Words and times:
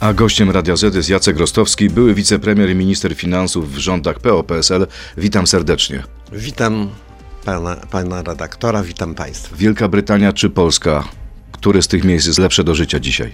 A 0.00 0.12
gościem 0.12 0.50
Radia 0.50 0.76
Z 0.76 0.94
jest 0.94 1.08
Jacek 1.08 1.38
Rostowski, 1.38 1.90
były 1.90 2.14
wicepremier 2.14 2.70
i 2.70 2.74
minister 2.74 3.14
finansów 3.14 3.74
w 3.74 3.78
rządach 3.78 4.20
PO-PSL. 4.20 4.86
Witam 5.16 5.46
serdecznie. 5.46 6.04
Witam 6.32 6.90
pana, 7.44 7.76
pana 7.76 8.22
redaktora, 8.22 8.82
witam 8.82 9.14
państwa. 9.14 9.56
Wielka 9.56 9.88
Brytania 9.88 10.32
czy 10.32 10.50
Polska? 10.50 11.08
Które 11.52 11.82
z 11.82 11.88
tych 11.88 12.04
miejsc 12.04 12.26
jest 12.26 12.38
lepsze 12.38 12.64
do 12.64 12.74
życia 12.74 13.00
dzisiaj? 13.00 13.32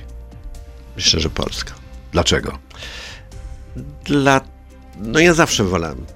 Myślę, 0.97 1.21
że 1.21 1.31
Polska. 1.31 1.75
Dlaczego? 2.13 2.59
Dla... 4.05 4.41
No 5.01 5.21
ja 5.21 5.35
zawsze 5.35 5.65
wolałem 5.65 6.07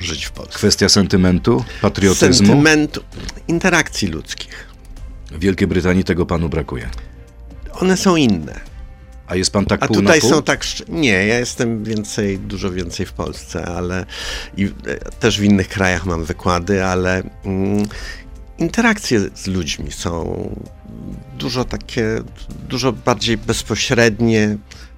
żyć 0.00 0.24
w 0.24 0.30
Polsce. 0.30 0.54
Kwestia 0.54 0.88
sentymentu, 0.88 1.64
patriotyzmu? 1.82 2.46
Sentymentu, 2.46 3.00
interakcji 3.48 4.08
ludzkich. 4.08 4.66
W 5.30 5.38
Wielkiej 5.38 5.68
Brytanii 5.68 6.04
tego 6.04 6.26
panu 6.26 6.48
brakuje. 6.48 6.90
One 7.72 7.96
są 7.96 8.16
inne. 8.16 8.75
A 9.26 9.36
jest 9.36 9.52
pan 9.52 9.66
tak 9.66 9.82
A 9.82 9.88
tutaj 9.88 10.20
są 10.20 10.42
tak. 10.42 10.64
Nie, 10.88 11.26
ja 11.26 11.38
jestem 11.38 11.84
więcej, 11.84 12.38
dużo 12.38 12.70
więcej 12.70 13.06
w 13.06 13.12
Polsce, 13.12 13.66
ale 13.66 14.06
i 14.56 14.64
e, 14.64 14.70
też 14.96 15.40
w 15.40 15.42
innych 15.42 15.68
krajach 15.68 16.06
mam 16.06 16.24
wykłady, 16.24 16.84
ale 16.84 17.22
mm, 17.44 17.86
interakcje 18.58 19.20
z 19.34 19.46
ludźmi 19.46 19.92
są 19.92 20.50
dużo 21.38 21.64
takie, 21.64 22.22
dużo 22.68 22.92
bardziej 22.92 23.36
bezpośrednie. 23.36 24.56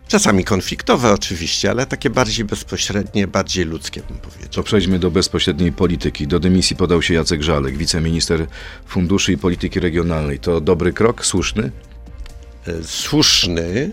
Czasami 0.08 0.44
konfliktowe 0.44 1.12
oczywiście, 1.12 1.70
ale 1.70 1.86
takie 1.86 2.10
bardziej 2.10 2.44
bezpośrednie, 2.44 3.26
bardziej 3.26 3.64
ludzkie 3.64 4.02
bym 4.08 4.18
powiedział. 4.18 4.48
To 4.50 4.62
przejdźmy 4.62 4.98
do 4.98 5.10
bezpośredniej 5.10 5.72
polityki. 5.72 6.26
Do 6.26 6.40
dymisji 6.40 6.76
podał 6.76 7.02
się 7.02 7.14
Jacek 7.14 7.42
Żalek, 7.42 7.76
wiceminister 7.76 8.46
funduszy 8.86 9.32
i 9.32 9.38
polityki 9.38 9.80
regionalnej. 9.80 10.38
To 10.38 10.60
dobry 10.60 10.92
krok, 10.92 11.26
słuszny? 11.26 11.70
e, 12.68 12.84
słuszny. 12.84 13.90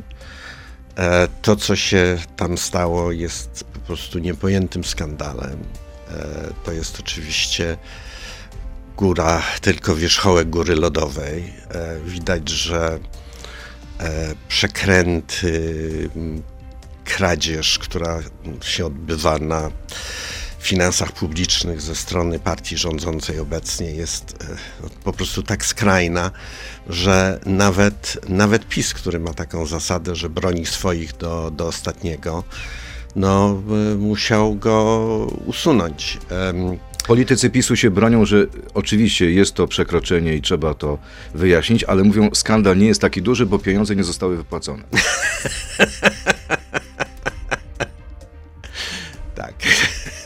E, 0.98 1.28
To, 1.42 1.56
co 1.56 1.76
się 1.76 2.18
tam 2.36 2.58
stało, 2.58 3.12
jest 3.12 3.64
po 3.74 3.80
prostu 3.80 4.20
niepojętym 4.20 4.84
skandalem. 4.84 5.64
E, 6.12 6.50
To 6.66 6.72
jest 6.72 7.00
oczywiście 7.00 7.78
góra, 8.98 9.42
tylko 9.62 9.96
wierzchołek 9.96 10.50
góry 10.50 10.76
lodowej. 10.76 11.54
E, 11.72 12.00
Widać, 12.06 12.50
że 12.50 13.00
przekręty, 14.48 16.10
kradzież, 17.06 17.80
która 17.80 18.20
się 18.62 18.86
odbywa 18.86 19.38
na 19.38 19.72
finansach 20.66 21.12
publicznych 21.12 21.82
ze 21.82 21.96
strony 21.96 22.40
partii 22.40 22.78
rządzącej 22.78 23.40
obecnie 23.40 23.92
jest 23.92 24.44
e, 24.44 24.56
no, 24.84 24.90
po 25.04 25.14
prostu 25.14 25.44
tak 25.44 25.66
skrajna, 25.66 26.32
że 26.90 27.40
nawet, 27.46 28.18
nawet 28.30 28.68
PiS, 28.68 28.94
który 28.94 29.20
ma 29.20 29.34
taką 29.34 29.66
zasadę, 29.66 30.16
że 30.16 30.30
broni 30.30 30.66
swoich 30.66 31.18
do, 31.18 31.52
do 31.52 31.68
ostatniego, 31.68 32.44
no, 33.16 33.62
e, 33.94 33.96
musiał 33.96 34.56
go 34.56 35.28
usunąć. 35.46 36.18
Politycy 37.08 37.50
PiSu 37.50 37.76
się 37.76 37.92
bronią, 37.92 38.26
że 38.26 38.46
oczywiście 38.74 39.32
jest 39.32 39.54
to 39.54 39.68
przekroczenie 39.68 40.36
i 40.36 40.42
trzeba 40.42 40.74
to 40.74 40.98
wyjaśnić, 41.34 41.84
ale 41.84 42.04
mówią, 42.04 42.30
skandal 42.34 42.78
nie 42.78 42.88
jest 42.88 43.02
taki 43.02 43.22
duży, 43.22 43.46
bo 43.46 43.60
pieniądze 43.60 43.96
nie 43.96 44.04
zostały 44.04 44.38
wypłacone. 44.38 44.84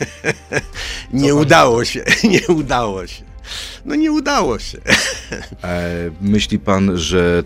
nie 1.12 1.34
udało 1.34 1.84
się, 1.84 2.04
nie 2.34 2.46
udało 2.46 3.06
się. 3.06 3.24
No 3.84 3.94
nie 3.94 4.12
udało 4.12 4.58
się. 4.58 4.78
E, 5.64 6.10
myśli 6.20 6.58
pan, 6.58 6.96
że 6.98 7.44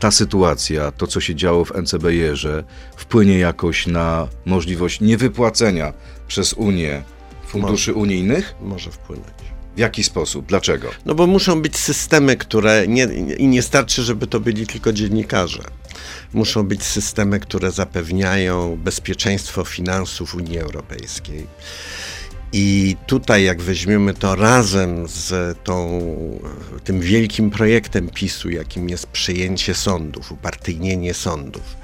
ta 0.00 0.10
sytuacja, 0.10 0.92
to 0.92 1.06
co 1.06 1.20
się 1.20 1.34
działo 1.34 1.64
w 1.64 1.72
NCBR-ze, 1.74 2.64
wpłynie 2.96 3.38
jakoś 3.38 3.86
na 3.86 4.28
możliwość 4.44 5.00
niewypłacenia 5.00 5.92
przez 6.28 6.52
Unię 6.52 7.02
funduszy 7.46 7.94
unijnych? 7.94 8.54
Może 8.60 8.90
wpłynąć. 8.90 9.53
W 9.76 9.78
jaki 9.78 10.04
sposób? 10.04 10.46
Dlaczego? 10.46 10.90
No 11.06 11.14
bo 11.14 11.26
muszą 11.26 11.62
być 11.62 11.76
systemy, 11.76 12.36
które 12.36 12.88
nie, 12.88 13.04
i 13.38 13.46
nie 13.46 13.62
starczy, 13.62 14.02
żeby 14.02 14.26
to 14.26 14.40
byli 14.40 14.66
tylko 14.66 14.92
dziennikarze. 14.92 15.62
Muszą 16.32 16.62
być 16.62 16.82
systemy, 16.82 17.40
które 17.40 17.70
zapewniają 17.70 18.76
bezpieczeństwo 18.76 19.64
finansów 19.64 20.34
Unii 20.34 20.58
Europejskiej. 20.58 21.46
I 22.56 22.96
tutaj, 23.06 23.44
jak 23.44 23.62
weźmiemy 23.62 24.14
to 24.14 24.36
razem 24.36 25.08
z 25.08 25.58
tą, 25.64 26.00
tym 26.84 27.00
wielkim 27.00 27.50
projektem 27.50 28.08
PiSu, 28.08 28.50
jakim 28.50 28.88
jest 28.88 29.06
przejęcie 29.06 29.74
sądów, 29.74 30.32
upartyjnienie 30.32 31.14
sądów, 31.14 31.76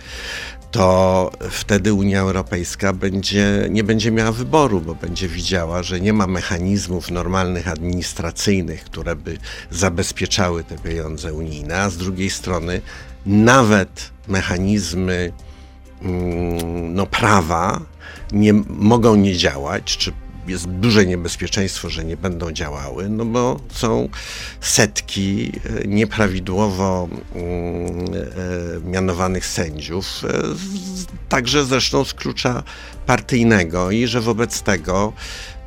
to 0.71 1.31
wtedy 1.51 1.93
Unia 1.93 2.21
Europejska 2.21 2.93
będzie, 2.93 3.67
nie 3.71 3.85
będzie 3.85 4.11
miała 4.11 4.33
wyboru, 4.33 4.81
bo 4.81 4.95
będzie 4.95 5.29
widziała, 5.29 5.83
że 5.83 6.01
nie 6.01 6.13
ma 6.13 6.27
mechanizmów 6.27 7.11
normalnych 7.11 7.69
administracyjnych, 7.69 8.85
które 8.85 9.17
by 9.17 9.39
zabezpieczały 9.71 10.65
te 10.65 10.79
pieniądze 10.79 11.33
unijne, 11.33 11.79
a 11.79 11.91
z 11.91 11.97
drugiej 11.97 12.31
strony 12.31 12.81
nawet 13.27 14.11
mechanizmy 14.29 15.33
mm, 16.03 16.95
no, 16.95 17.07
prawa 17.07 17.81
nie 18.33 18.53
mogą 18.69 19.17
nie 19.17 19.37
działać, 19.37 19.97
czy 19.97 20.13
jest 20.47 20.69
duże 20.69 21.07
niebezpieczeństwo, 21.07 21.91
że 21.91 22.05
nie 22.05 22.17
będą 22.17 22.53
działały, 22.53 23.09
no 23.09 23.25
bo 23.25 23.61
są 23.73 24.09
setki 24.61 25.53
e, 25.85 25.89
nieprawidłowo 25.89 27.09
mm, 27.35 28.05
e, 28.85 28.91
mianowanych 28.91 29.47
sędziów, 29.47 30.25
e, 30.25 30.43
także 31.29 31.65
zresztą 31.65 32.05
z 32.05 32.15
klucza 32.15 32.63
partyjnego 33.07 33.91
i 33.91 34.07
że 34.07 34.21
wobec 34.21 34.63
tego 34.63 35.13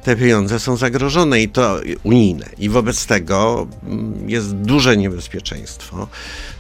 te 0.04 0.16
pieniądze 0.16 0.60
są 0.60 0.78
zagrożone 0.78 1.42
i 1.42 1.50
to 1.50 1.80
unijne. 2.04 2.46
I 2.58 2.70
wobec 2.70 3.06
tego 3.06 3.68
mm, 3.84 4.30
jest 4.30 4.56
duże 4.56 4.98
niebezpieczeństwo, 4.98 6.08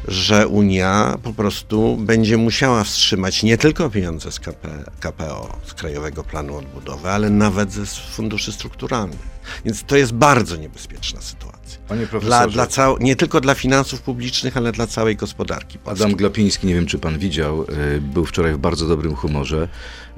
że 0.07 0.47
Unia 0.47 1.17
po 1.23 1.33
prostu 1.33 1.97
będzie 1.97 2.37
musiała 2.37 2.83
wstrzymać 2.83 3.43
nie 3.43 3.57
tylko 3.57 3.89
pieniądze 3.89 4.31
z 4.31 4.39
KP, 4.39 4.67
KPO, 4.99 5.57
z 5.65 5.73
Krajowego 5.73 6.23
Planu 6.23 6.57
Odbudowy, 6.57 7.09
ale 7.09 7.29
nawet 7.29 7.77
s- 7.77 7.97
funduszy 7.97 8.51
strukturalnych. 8.51 9.19
Więc 9.65 9.83
to 9.83 9.95
jest 9.97 10.11
bardzo 10.13 10.55
niebezpieczna 10.55 11.21
sytuacja. 11.21 11.52
Panie 11.87 12.01
Dla, 12.01 12.09
profesorze, 12.09 12.49
dla 12.49 12.65
cał- 12.67 12.97
nie 12.99 13.15
tylko 13.15 13.41
dla 13.41 13.55
finansów 13.55 14.01
publicznych, 14.01 14.57
ale 14.57 14.71
dla 14.71 14.87
całej 14.87 15.15
gospodarki 15.15 15.79
polskiej. 15.79 16.05
Adam 16.05 16.17
Glapiński, 16.17 16.67
nie 16.67 16.75
wiem 16.75 16.85
czy 16.85 16.99
pan 16.99 17.19
widział, 17.19 17.63
y, 17.63 18.01
był 18.01 18.25
wczoraj 18.25 18.53
w 18.53 18.57
bardzo 18.57 18.87
dobrym 18.87 19.15
humorze. 19.15 19.67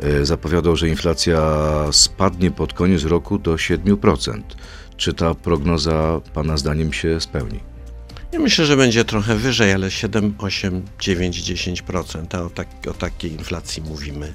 Y, 0.04 0.26
Zapowiadał, 0.26 0.76
że 0.76 0.90
inflacja 0.90 1.42
spadnie 1.92 2.52
pod 2.52 2.74
koniec 2.74 3.04
roku 3.04 3.40
do 3.40 3.58
7%. 3.58 4.42
Czy 4.98 5.14
ta 5.14 5.36
prognoza 5.36 6.22
pana 6.34 6.58
zdaniem 6.58 6.94
się 6.94 7.22
spełni? 7.22 7.60
Ja 8.32 8.40
myślę, 8.40 8.66
że 8.66 8.78
będzie 8.78 9.06
trochę 9.06 9.36
wyżej, 9.36 9.74
ale 9.74 9.92
7, 9.92 10.36
8, 10.38 10.86
9, 11.00 11.38
10%, 11.44 12.36
a 12.38 12.42
o, 12.42 12.50
tak, 12.50 12.68
o 12.90 12.94
takiej 12.94 13.32
inflacji 13.32 13.82
mówimy, 13.84 14.34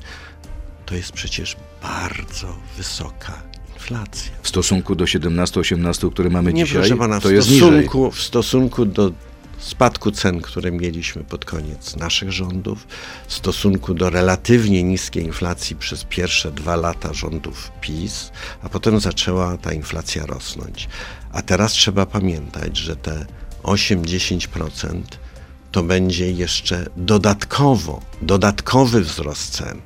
to 0.87 0.95
jest 0.95 1.13
przecież 1.13 1.57
bardzo 1.83 2.57
wysoka 2.77 3.43
inflacja. 3.81 4.33
W 4.43 4.49
stosunku 4.49 4.95
do 4.95 5.05
17-18, 5.05 6.13
które 6.13 6.31
mamy 6.31 6.53
Nie, 6.53 6.65
dzisiaj, 6.65 6.97
pana, 6.97 7.21
w 7.21 7.23
to 7.23 7.31
jest 7.31 7.51
niżej. 7.51 7.69
stosunku, 7.69 8.11
w 8.11 8.23
stosunku 8.23 8.87
do 8.87 9.13
spadku 9.59 10.11
cen, 10.11 10.41
które 10.41 10.73
mieliśmy 10.73 11.25
pod 11.25 11.45
koniec 11.45 11.97
naszych 11.97 12.33
rządów, 12.33 12.87
w 13.29 13.35
stosunku 13.35 13.95
do 13.95 14.11
relatywnie 14.11 14.83
niskiej 14.83 15.25
inflacji 15.25 15.77
przez 15.77 16.05
pierwsze 16.05 16.53
dwa 16.53 16.77
lata 16.77 17.15
rządów 17.15 17.71
PiS, 17.81 18.31
a 18.63 18.69
potem 18.69 19.01
zaczęła 19.01 19.57
ta 19.57 19.73
inflacja 19.73 20.27
rosnąć. 20.27 20.89
A 21.33 21.43
teraz 21.43 21.73
trzeba 21.73 22.07
pamiętać, 22.07 22.77
że 22.77 22.97
te 22.97 23.27
8-10% 23.63 25.01
to 25.73 25.83
będzie 25.83 26.31
jeszcze 26.31 26.87
dodatkowo, 26.97 28.01
dodatkowy 28.23 29.01
wzrost 29.01 29.53
cen 29.53 29.81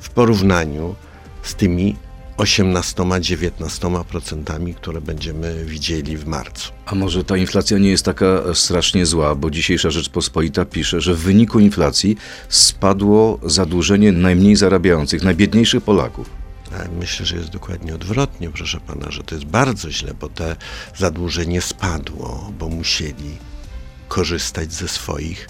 w 0.00 0.10
porównaniu 0.10 0.94
z 1.42 1.54
tymi 1.54 1.96
18-19%, 2.36 4.74
które 4.74 5.00
będziemy 5.00 5.64
widzieli 5.64 6.16
w 6.16 6.26
marcu. 6.26 6.72
A 6.86 6.94
może 6.94 7.24
ta 7.24 7.36
inflacja 7.36 7.78
nie 7.78 7.90
jest 7.90 8.04
taka 8.04 8.54
strasznie 8.54 9.06
zła, 9.06 9.34
bo 9.34 9.50
dzisiejsza 9.50 9.90
Rzeczpospolita 9.90 10.64
pisze, 10.64 11.00
że 11.00 11.14
w 11.14 11.18
wyniku 11.18 11.58
inflacji 11.58 12.16
spadło 12.48 13.38
zadłużenie 13.42 14.12
najmniej 14.12 14.56
zarabiających, 14.56 15.22
najbiedniejszych 15.22 15.82
Polaków. 15.82 16.30
Myślę, 16.98 17.26
że 17.26 17.36
jest 17.36 17.50
dokładnie 17.50 17.94
odwrotnie, 17.94 18.50
proszę 18.50 18.80
pana, 18.80 19.10
że 19.10 19.22
to 19.22 19.34
jest 19.34 19.46
bardzo 19.46 19.90
źle, 19.90 20.14
bo 20.20 20.28
te 20.28 20.56
zadłużenie 20.96 21.60
spadło, 21.60 22.52
bo 22.58 22.68
musieli 22.68 23.36
korzystać 24.08 24.72
ze 24.72 24.88
swoich 24.88 25.48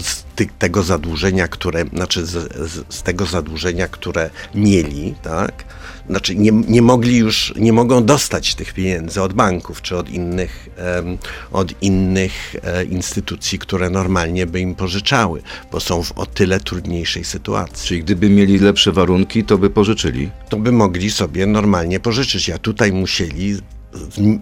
z 0.00 0.24
ty, 0.36 0.48
tego 0.58 0.82
zadłużenia, 0.82 1.48
które, 1.48 1.84
znaczy 1.92 2.26
z, 2.26 2.52
z, 2.70 2.94
z, 2.94 3.02
tego 3.02 3.26
zadłużenia, 3.26 3.88
które 3.88 4.30
mieli, 4.54 5.14
tak? 5.22 5.64
Znaczy 6.08 6.36
nie, 6.36 6.52
nie 6.52 6.82
mogli 6.82 7.16
już, 7.16 7.52
nie 7.56 7.72
mogą 7.72 8.04
dostać 8.04 8.54
tych 8.54 8.74
pieniędzy 8.74 9.22
od 9.22 9.32
banków 9.32 9.82
czy 9.82 9.96
od 9.96 10.10
innych, 10.10 10.68
um, 10.96 11.18
od 11.52 11.82
innych 11.82 12.56
e, 12.62 12.84
instytucji, 12.84 13.58
które 13.58 13.90
normalnie 13.90 14.46
by 14.46 14.60
im 14.60 14.74
pożyczały, 14.74 15.42
bo 15.72 15.80
są 15.80 16.02
w 16.02 16.12
o 16.12 16.26
tyle 16.26 16.60
trudniejszej 16.60 17.24
sytuacji. 17.24 17.88
Czyli 17.88 18.02
gdyby 18.02 18.30
mieli 18.30 18.58
lepsze 18.58 18.92
warunki, 18.92 19.44
to 19.44 19.58
by 19.58 19.70
pożyczyli? 19.70 20.30
To 20.48 20.56
by 20.56 20.72
mogli 20.72 21.10
sobie 21.10 21.46
normalnie 21.46 22.00
pożyczyć, 22.00 22.50
a 22.50 22.58
tutaj 22.58 22.92
musieli 22.92 23.56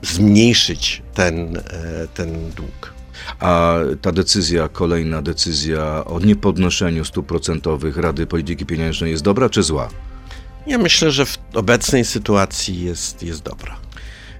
zmniejszyć 0.02 1.02
ten, 1.14 1.56
e, 1.56 1.62
ten 2.14 2.50
dług. 2.50 2.99
A 3.38 3.78
ta 4.02 4.12
decyzja, 4.12 4.68
kolejna 4.68 5.22
decyzja 5.22 6.04
o 6.04 6.20
niepodnoszeniu 6.20 7.04
stóp 7.04 7.26
procentowych 7.26 7.96
Rady 7.96 8.26
Polityki 8.26 8.66
Pieniężnej 8.66 9.10
jest 9.10 9.22
dobra 9.22 9.48
czy 9.48 9.62
zła? 9.62 9.88
Ja 10.66 10.78
myślę, 10.78 11.10
że 11.10 11.26
w 11.26 11.38
obecnej 11.54 12.04
sytuacji 12.04 12.84
jest, 12.84 13.22
jest 13.22 13.42
dobra. 13.42 13.76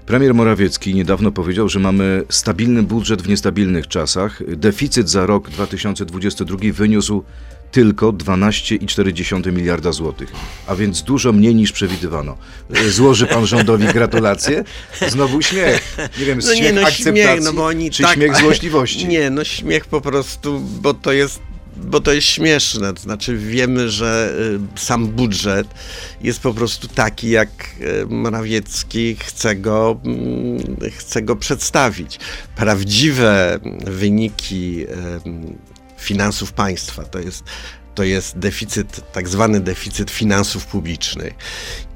Premier 0.05 0.33
Morawiecki 0.33 0.95
niedawno 0.95 1.31
powiedział, 1.31 1.69
że 1.69 1.79
mamy 1.79 2.23
stabilny 2.29 2.83
budżet 2.83 3.21
w 3.21 3.27
niestabilnych 3.27 3.87
czasach. 3.87 4.55
Deficyt 4.55 5.09
za 5.09 5.25
rok 5.25 5.49
2022 5.49 6.57
wyniósł 6.73 7.23
tylko 7.71 8.13
12,4 8.13 9.53
miliarda 9.53 9.91
złotych, 9.91 10.31
a 10.67 10.75
więc 10.75 11.01
dużo 11.01 11.33
mniej 11.33 11.55
niż 11.55 11.71
przewidywano. 11.71 12.37
Złoży 12.89 13.27
pan 13.27 13.45
rządowi 13.45 13.87
gratulacje? 13.87 14.63
Znowu 15.07 15.41
śmiech. 15.41 15.97
Nie 16.19 16.25
wiem, 16.25 16.39
no 16.45 16.55
śmiech 16.55 16.61
nie, 16.61 16.73
no, 16.73 16.81
akceptacji, 16.81 17.23
śmiech, 17.23 17.43
no 17.43 17.53
bo 17.53 17.65
oni 17.65 17.91
czy 17.91 18.03
tak, 18.03 18.13
śmiech 18.13 18.35
złośliwości? 18.35 19.07
Nie, 19.07 19.29
no 19.29 19.43
śmiech 19.43 19.85
po 19.85 20.01
prostu, 20.01 20.59
bo 20.59 20.93
to 20.93 21.11
jest 21.11 21.39
bo 21.77 21.99
to 21.99 22.13
jest 22.13 22.27
śmieszne. 22.27 22.93
To 22.93 23.01
znaczy, 23.01 23.37
wiemy, 23.37 23.89
że 23.89 24.33
y, 24.75 24.79
sam 24.79 25.07
budżet 25.07 25.67
jest 26.21 26.39
po 26.39 26.53
prostu 26.53 26.87
taki, 26.87 27.29
jak 27.29 27.49
y, 27.81 28.05
Morawiecki 28.05 29.15
chce 29.15 29.55
go, 29.55 29.99
mm, 30.05 30.59
chce 30.97 31.21
go 31.21 31.35
przedstawić. 31.35 32.19
Prawdziwe 32.55 33.59
wyniki 33.85 34.85
finansów 36.01 36.53
państwa 36.53 37.03
to 37.03 37.19
jest 37.19 37.43
to 37.95 38.03
jest 38.03 38.37
deficyt, 38.37 39.11
tak 39.13 39.29
zwany 39.29 39.59
deficyt 39.59 40.11
finansów 40.11 40.65
publicznych 40.65 41.33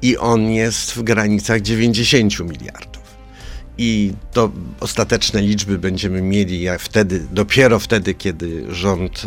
i 0.02 0.16
on 0.16 0.50
jest 0.50 0.92
w 0.92 1.02
granicach 1.02 1.60
90 1.60 2.40
miliardów 2.40 3.02
i 3.78 4.12
to 4.32 4.52
ostateczne 4.80 5.42
liczby 5.42 5.78
będziemy 5.78 6.22
mieli 6.22 6.66
wtedy, 6.78 7.26
dopiero 7.32 7.78
wtedy, 7.78 8.14
kiedy 8.14 8.74
rząd 8.74 9.26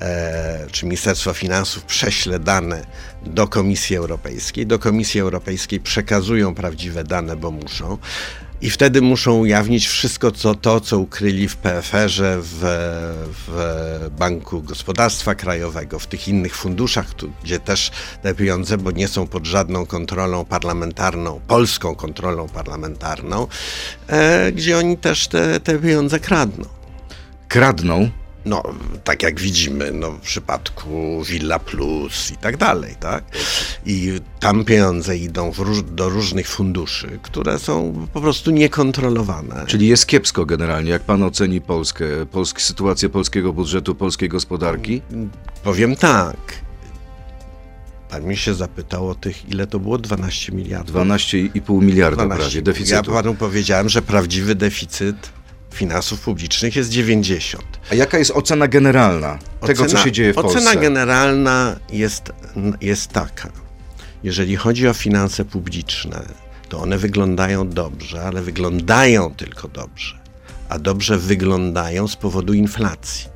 e, 0.00 0.66
czy 0.72 0.86
Ministerstwo 0.86 1.32
Finansów 1.32 1.84
prześle 1.84 2.38
dane 2.38 2.86
do 3.26 3.48
Komisji 3.48 3.96
Europejskiej. 3.96 4.66
Do 4.66 4.78
Komisji 4.78 5.20
Europejskiej 5.20 5.80
przekazują 5.80 6.54
prawdziwe 6.54 7.04
dane, 7.04 7.36
bo 7.36 7.50
muszą. 7.50 7.98
I 8.62 8.70
wtedy 8.70 9.02
muszą 9.02 9.38
ujawnić 9.38 9.88
wszystko 9.88 10.30
co, 10.30 10.54
to, 10.54 10.80
co 10.80 10.98
ukryli 10.98 11.48
w 11.48 11.56
PFR-ze, 11.56 12.36
w, 12.40 12.60
w 13.46 14.10
Banku 14.18 14.62
Gospodarstwa 14.62 15.34
Krajowego, 15.34 15.98
w 15.98 16.06
tych 16.06 16.28
innych 16.28 16.56
funduszach, 16.56 17.14
tu, 17.14 17.32
gdzie 17.44 17.58
też 17.58 17.90
te 18.22 18.34
pieniądze, 18.34 18.78
bo 18.78 18.90
nie 18.90 19.08
są 19.08 19.26
pod 19.26 19.46
żadną 19.46 19.86
kontrolą 19.86 20.44
parlamentarną, 20.44 21.40
polską 21.46 21.94
kontrolą 21.94 22.48
parlamentarną, 22.48 23.46
e, 24.08 24.52
gdzie 24.52 24.78
oni 24.78 24.96
też 24.96 25.28
te, 25.28 25.60
te 25.60 25.78
pieniądze 25.78 26.20
kradną. 26.20 26.64
Kradną? 27.48 28.10
No, 28.44 28.62
tak 29.04 29.22
jak 29.22 29.40
widzimy 29.40 29.92
no, 29.92 30.10
w 30.10 30.20
przypadku 30.20 31.22
Villa 31.24 31.58
Plus 31.58 32.30
i 32.30 32.36
tak 32.36 32.56
dalej, 32.56 32.94
tak? 33.00 33.24
I 33.86 34.20
tam 34.40 34.64
pieniądze 34.64 35.16
idą 35.16 35.52
róż, 35.58 35.82
do 35.82 36.08
różnych 36.08 36.48
funduszy, 36.48 37.18
które 37.22 37.58
są 37.58 38.06
po 38.12 38.20
prostu 38.20 38.50
niekontrolowane. 38.50 39.64
Czyli 39.66 39.88
jest 39.88 40.06
kiepsko 40.06 40.46
generalnie. 40.46 40.90
Jak 40.90 41.02
pan 41.02 41.22
oceni 41.22 41.60
Polskę, 41.60 42.26
polski, 42.26 42.62
sytuację 42.62 43.08
polskiego 43.08 43.52
budżetu, 43.52 43.94
polskiej 43.94 44.28
gospodarki? 44.28 45.02
Powiem 45.62 45.96
tak. 45.96 46.36
Pan 48.10 48.24
mi 48.24 48.36
się 48.36 48.54
zapytał 48.54 49.08
o 49.08 49.14
tych, 49.14 49.48
ile 49.48 49.66
to 49.66 49.78
było? 49.78 49.98
12 49.98 50.52
miliardów. 50.52 50.96
12,5 50.96 51.82
miliarda 51.82 52.26
12. 52.26 52.44
prawie 52.44 52.62
deficytu. 52.62 53.10
Ja 53.10 53.16
panu 53.16 53.34
powiedziałem, 53.34 53.88
że 53.88 54.02
prawdziwy 54.02 54.54
deficyt 54.54 55.39
finansów 55.74 56.20
publicznych 56.20 56.76
jest 56.76 56.90
90. 56.90 57.64
A 57.90 57.94
jaka 57.94 58.18
jest 58.18 58.30
ocena 58.30 58.68
generalna 58.68 59.38
tego, 59.66 59.84
ocena, 59.84 59.98
co 60.00 60.04
się 60.04 60.12
dzieje 60.12 60.34
w 60.34 60.38
ocena 60.38 60.52
Polsce? 60.52 60.68
Ocena 60.68 60.82
generalna 60.82 61.76
jest, 61.92 62.32
jest 62.80 63.08
taka. 63.08 63.52
Jeżeli 64.22 64.56
chodzi 64.56 64.88
o 64.88 64.94
finanse 64.94 65.44
publiczne, 65.44 66.22
to 66.68 66.78
one 66.78 66.98
wyglądają 66.98 67.68
dobrze, 67.68 68.22
ale 68.22 68.42
wyglądają 68.42 69.34
tylko 69.34 69.68
dobrze. 69.68 70.18
A 70.68 70.78
dobrze 70.78 71.18
wyglądają 71.18 72.08
z 72.08 72.16
powodu 72.16 72.52
inflacji. 72.52 73.28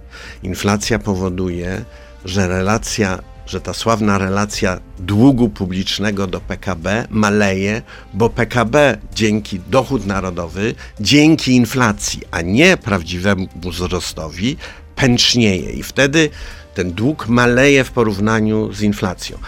Inflacja 0.42 0.98
powoduje, 0.98 1.84
że 2.24 2.48
relacja 2.48 3.18
że 3.46 3.60
ta 3.60 3.74
sławna 3.74 4.18
relacja 4.18 4.80
długu 4.98 5.48
publicznego 5.48 6.26
do 6.26 6.40
PKB 6.40 7.06
maleje, 7.10 7.82
bo 8.14 8.30
PKB 8.30 8.98
dzięki 9.14 9.60
dochód 9.70 10.06
narodowy, 10.06 10.74
dzięki 11.00 11.56
inflacji, 11.56 12.22
a 12.30 12.40
nie 12.40 12.76
prawdziwemu 12.76 13.48
wzrostowi, 13.56 14.56
pęcznieje 14.96 15.72
i 15.72 15.82
wtedy 15.82 16.30
ten 16.74 16.92
dług 16.92 17.28
maleje 17.28 17.84
w 17.84 17.90
porównaniu 17.90 18.72
z 18.72 18.80
inflacją, 18.80 19.38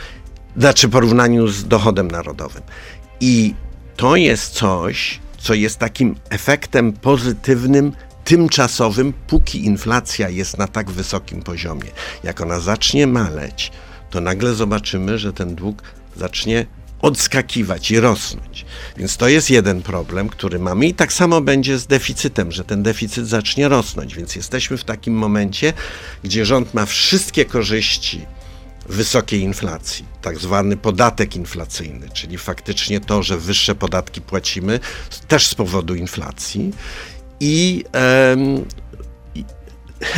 znaczy 0.56 0.88
w 0.88 0.90
porównaniu 0.90 1.48
z 1.48 1.64
dochodem 1.68 2.10
narodowym. 2.10 2.62
I 3.20 3.54
to 3.96 4.16
jest 4.16 4.52
coś, 4.52 5.20
co 5.38 5.54
jest 5.54 5.78
takim 5.78 6.16
efektem 6.30 6.92
pozytywnym 6.92 7.92
tymczasowym, 8.24 9.12
póki 9.26 9.64
inflacja 9.64 10.28
jest 10.28 10.58
na 10.58 10.66
tak 10.66 10.90
wysokim 10.90 11.42
poziomie. 11.42 11.90
Jak 12.24 12.40
ona 12.40 12.60
zacznie 12.60 13.06
maleć, 13.06 13.72
to 14.10 14.20
nagle 14.20 14.54
zobaczymy, 14.54 15.18
że 15.18 15.32
ten 15.32 15.54
dług 15.54 15.82
zacznie 16.16 16.66
odskakiwać 17.02 17.90
i 17.90 18.00
rosnąć. 18.00 18.66
Więc 18.96 19.16
to 19.16 19.28
jest 19.28 19.50
jeden 19.50 19.82
problem, 19.82 20.28
który 20.28 20.58
mamy 20.58 20.86
i 20.86 20.94
tak 20.94 21.12
samo 21.12 21.40
będzie 21.40 21.78
z 21.78 21.86
deficytem, 21.86 22.52
że 22.52 22.64
ten 22.64 22.82
deficyt 22.82 23.28
zacznie 23.28 23.68
rosnąć. 23.68 24.14
Więc 24.14 24.36
jesteśmy 24.36 24.76
w 24.76 24.84
takim 24.84 25.14
momencie, 25.14 25.72
gdzie 26.24 26.46
rząd 26.46 26.74
ma 26.74 26.86
wszystkie 26.86 27.44
korzyści 27.44 28.26
wysokiej 28.88 29.40
inflacji, 29.40 30.04
tak 30.22 30.38
zwany 30.38 30.76
podatek 30.76 31.36
inflacyjny, 31.36 32.08
czyli 32.10 32.38
faktycznie 32.38 33.00
to, 33.00 33.22
że 33.22 33.38
wyższe 33.38 33.74
podatki 33.74 34.20
płacimy 34.20 34.80
też 35.28 35.46
z 35.46 35.54
powodu 35.54 35.94
inflacji 35.94 36.72
i, 37.40 37.84
um, 38.28 38.64
i 39.34 39.44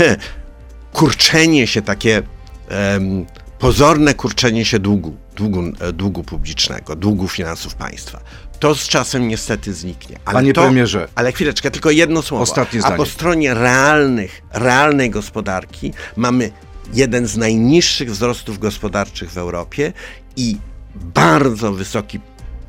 kurczenie 0.93 1.67
się 1.67 1.83
takie 1.83 2.23
um, 2.71 3.27
pozorne 3.59 4.15
kurczenie 4.15 4.65
się 4.65 4.79
długu, 4.79 5.17
długu, 5.37 5.63
e, 5.81 5.93
długu 5.93 6.25
publicznego, 6.25 6.97
długu 6.97 7.29
finansów 7.29 7.75
państwa. 7.75 8.21
To 8.59 8.75
z 8.75 8.89
czasem 8.89 9.29
niestety 9.29 9.75
zniknie. 9.75 10.19
Ale 10.25 10.35
Panie 10.35 10.53
to, 10.53 10.63
premierze. 10.63 11.09
Ale 11.15 11.33
chwileczkę, 11.33 11.71
tylko 11.71 11.91
jedno 11.91 12.23
słowo. 12.23 12.43
Ostatnie 12.43 12.81
zdanie. 12.81 12.95
A 12.95 12.99
po 12.99 13.07
stronie 13.07 13.55
realnych, 13.55 14.43
realnej 14.53 15.11
gospodarki 15.11 15.93
mamy 16.17 16.51
jeden 16.95 17.27
z 17.27 17.37
najniższych 17.37 18.11
wzrostów 18.11 18.59
gospodarczych 18.59 19.31
w 19.31 19.39
Europie 19.39 19.93
i 20.37 20.57
bardzo 20.95 21.73
wysoki 21.73 22.21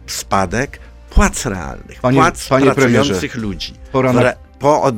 spadek 0.07 0.79
płac 1.09 1.45
realnych, 1.45 2.01
panie, 2.01 2.17
płac 2.17 2.47
panie 2.47 2.65
pracujących 2.65 3.35
ludzi. 3.35 3.73
Pora 3.91 4.13
na... 4.13 4.33
Po 4.59 4.81
od, 4.81 4.95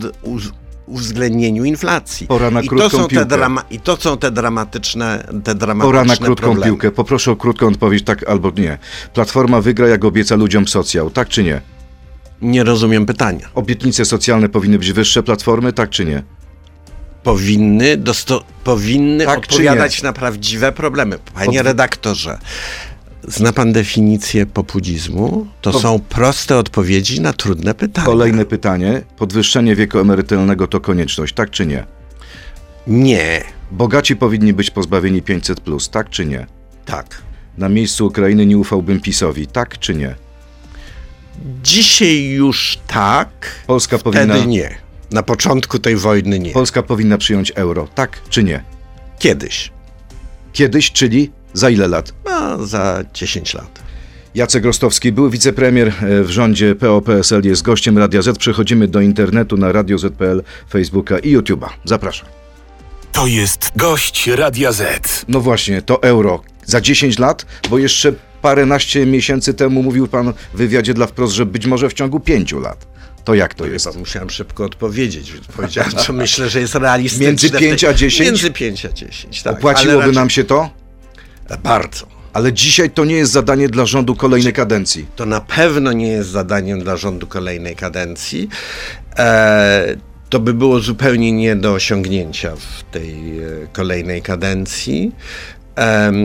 uwzględnieniu 0.92 1.64
inflacji. 1.66 2.28
Pora 2.28 2.52
na 2.52 2.62
I 2.62 2.68
krótką 2.68 2.90
to 2.90 2.98
są 2.98 3.08
piłkę. 3.08 3.26
Te 3.26 3.26
drama, 3.38 3.64
I 3.70 3.80
to 3.80 3.98
są 3.98 4.18
te 4.18 4.32
dramatyczne, 4.32 5.28
te 5.44 5.56
dramatyczne 5.56 5.92
Pora 5.92 6.04
na 6.04 6.16
krótką 6.16 6.46
problemy. 6.46 6.66
piłkę. 6.66 6.92
Poproszę 6.92 7.32
o 7.32 7.36
krótką 7.36 7.68
odpowiedź, 7.68 8.04
tak 8.04 8.30
albo 8.30 8.52
nie. 8.58 8.78
Platforma 9.14 9.62
wygra, 9.62 9.88
jak 9.88 10.06
obieca 10.06 10.36
ludziom 10.36 10.68
socjal, 10.68 11.12
tak 11.12 11.28
czy 11.30 11.44
nie? 11.44 11.62
Nie 12.42 12.64
rozumiem 12.64 13.06
pytania. 13.06 13.50
Obietnice 13.56 14.06
socjalne 14.06 14.50
powinny 14.50 14.80
być 14.80 14.92
wyższe 14.94 15.24
platformy, 15.24 15.74
tak 15.74 15.90
czy 15.90 16.06
nie? 16.06 16.24
Powinny, 17.24 17.98
dosto, 17.98 18.44
powinny 18.64 19.26
Tak 19.26 19.38
odpowiadać 19.40 20.02
na 20.04 20.14
prawdziwe 20.14 20.72
problemy. 20.72 21.18
Panie 21.34 21.58
Pod- 21.58 21.66
redaktorze, 21.68 22.38
zna 23.28 23.54
pan 23.54 23.74
definicję 23.74 24.46
populizmu? 24.46 25.48
To 25.62 25.72
Po- 25.72 25.80
są 25.80 26.00
proste 26.00 26.58
odpowiedzi 26.58 27.22
na 27.22 27.34
trudne 27.34 27.74
pytania. 27.74 28.06
Kolejne 28.06 28.46
pytanie. 28.46 29.02
Podwyższenie 29.18 29.76
wieku 29.76 30.00
emerytalnego 30.00 30.68
to 30.68 30.80
konieczność, 30.80 31.34
tak 31.34 31.50
czy 31.50 31.66
nie? 31.66 31.86
Nie. 32.88 33.44
Bogaci 33.72 34.16
powinni 34.16 34.54
być 34.54 34.70
pozbawieni 34.72 35.24
500+, 35.24 35.90
tak 35.90 36.10
czy 36.10 36.26
nie? 36.26 36.48
Tak. 36.86 37.22
Na 37.58 37.70
miejscu 37.70 38.08
Ukrainy 38.08 38.46
nie 38.46 38.58
ufałbym 38.58 39.00
PiSowi, 39.00 39.48
tak 39.48 39.80
czy 39.80 39.96
nie? 39.96 40.16
Dzisiaj 41.64 42.24
już 42.24 42.80
tak, 42.88 43.30
Polska 43.68 43.98
wtedy 43.98 44.18
powinna... 44.18 44.46
nie. 44.46 44.76
Na 45.12 45.24
początku 45.24 45.80
tej 45.80 45.96
wojny 45.96 46.40
nie. 46.40 46.52
Polska 46.52 46.84
powinna 46.84 47.18
przyjąć 47.18 47.52
euro, 47.56 47.88
tak 47.96 48.22
czy 48.30 48.44
nie? 48.44 48.64
Kiedyś. 49.20 49.72
Kiedyś, 50.54 50.92
czyli 50.92 51.32
za 51.54 51.70
ile 51.70 51.88
lat? 51.88 52.14
No, 52.26 52.66
za 52.66 53.04
10 53.14 53.54
lat. 53.54 53.80
Jacek 54.36 54.66
Rostowski, 54.66 55.12
były 55.12 55.30
wicepremier 55.30 55.88
e, 55.88 56.24
w 56.24 56.30
rządzie 56.30 56.76
PO-PSL, 56.76 57.42
jest 57.46 57.62
gościem 57.62 57.98
Radia 57.98 58.22
Z. 58.22 58.38
Przechodzimy 58.38 58.88
do 58.88 59.02
internetu 59.02 59.58
na 59.58 59.72
Radio 59.72 59.98
Z.pl, 59.98 60.44
Facebooka 60.70 61.20
i 61.20 61.38
YouTube'a. 61.38 61.70
Zapraszam. 61.86 62.28
To 63.12 63.28
jest 63.28 63.72
gość 63.76 64.28
Radia 64.28 64.72
Z. 64.72 65.26
No 65.28 65.40
właśnie, 65.42 65.82
to 65.82 66.04
euro. 66.04 66.42
Za 66.66 66.82
10 66.82 67.20
lat, 67.20 67.46
bo 67.70 67.78
jeszcze 67.78 68.14
paręnaście 68.42 69.06
miesięcy 69.06 69.54
temu 69.54 69.84
mówił 69.84 70.08
pan 70.08 70.34
w 70.54 70.58
wywiadzie 70.58 70.94
dla 70.94 71.08
wprost, 71.08 71.34
że 71.34 71.46
być 71.46 71.66
może 71.66 71.90
w 71.90 71.94
ciągu 71.94 72.20
5 72.20 72.52
lat. 72.52 72.88
To 73.24 73.34
jak 73.34 73.54
to 73.54 73.66
jest? 73.66 73.86
Chyba 73.88 74.00
musiałem 74.00 74.30
szybko 74.30 74.66
odpowiedzieć, 74.66 75.32
więc 75.32 75.48
powiedziałem, 75.48 75.92
co 75.92 76.14
myślę, 76.14 76.50
że 76.50 76.60
jest 76.60 76.76
realistyczne. 76.76 77.28
Między 77.28 77.48
w 77.48 77.52
tej- 77.52 77.60
5 77.62 77.84
a 77.84 77.94
10? 77.94 78.30
Między 78.30 78.52
5 78.52 78.86
a 78.86 78.92
10, 78.94 79.44
tak. 79.44 79.54
Opłaciłoby 79.54 80.00
raczej- 80.00 80.16
nam 80.16 80.30
się 80.30 80.44
to? 80.44 80.70
Bardzo. 81.58 82.06
Ale 82.34 82.54
dzisiaj 82.54 82.90
to 82.90 83.06
nie 83.06 83.16
jest 83.16 83.32
zadanie 83.32 83.70
dla 83.70 83.86
rządu 83.86 84.16
kolejnej 84.16 84.54
kadencji. 84.54 85.06
To 85.16 85.26
na 85.26 85.42
pewno 85.42 85.92
nie 85.92 86.08
jest 86.08 86.30
zadaniem 86.30 86.80
dla 86.80 86.98
rządu 86.98 87.28
kolejnej 87.28 87.76
kadencji. 87.76 88.50
E, 89.18 89.96
to 90.30 90.40
by 90.40 90.54
było 90.54 90.80
zupełnie 90.80 91.32
nie 91.32 91.56
do 91.56 91.74
osiągnięcia 91.74 92.56
w 92.56 92.84
tej 92.92 93.40
e, 93.40 93.68
kolejnej 93.74 94.22
kadencji. 94.22 95.12
Em, 95.76 96.16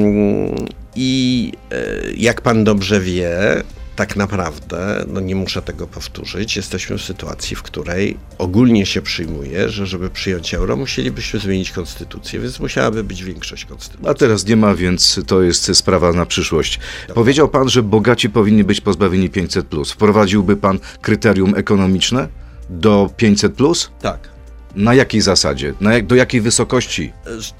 I 0.96 1.52
e, 1.70 1.76
jak 2.16 2.40
pan 2.40 2.64
dobrze 2.64 3.00
wie, 3.00 3.62
tak 3.96 4.16
naprawdę, 4.16 5.04
no 5.08 5.20
nie 5.20 5.34
muszę 5.34 5.62
tego 5.62 5.86
powtórzyć, 5.86 6.56
jesteśmy 6.56 6.98
w 6.98 7.02
sytuacji, 7.02 7.56
w 7.56 7.62
której 7.62 8.16
ogólnie 8.38 8.86
się 8.86 9.02
przyjmuje, 9.02 9.68
że 9.68 9.86
żeby 9.86 10.10
przyjąć 10.10 10.54
euro, 10.54 10.76
musielibyśmy 10.76 11.40
zmienić 11.40 11.72
konstytucję, 11.72 12.40
więc 12.40 12.60
musiałaby 12.60 13.04
być 13.04 13.24
większość 13.24 13.64
konstytucji. 13.64 14.08
A 14.08 14.14
teraz 14.14 14.46
nie 14.46 14.56
ma, 14.56 14.74
więc 14.74 15.20
to 15.26 15.42
jest 15.42 15.76
sprawa 15.76 16.12
na 16.12 16.26
przyszłość. 16.26 16.80
Powiedział 17.14 17.48
pan, 17.48 17.68
że 17.68 17.82
bogaci 17.82 18.30
powinni 18.30 18.64
być 18.64 18.80
pozbawieni 18.80 19.30
500. 19.30 19.66
Wprowadziłby 19.86 20.56
pan 20.56 20.78
kryterium 21.00 21.54
ekonomiczne 21.54 22.28
do 22.70 23.10
500? 23.16 23.52
Tak. 24.00 24.35
Na 24.76 24.94
jakiej 24.94 25.20
zasadzie? 25.20 25.74
Na 25.80 25.94
jak, 25.94 26.06
do 26.06 26.14
jakiej 26.14 26.40
wysokości? 26.40 27.12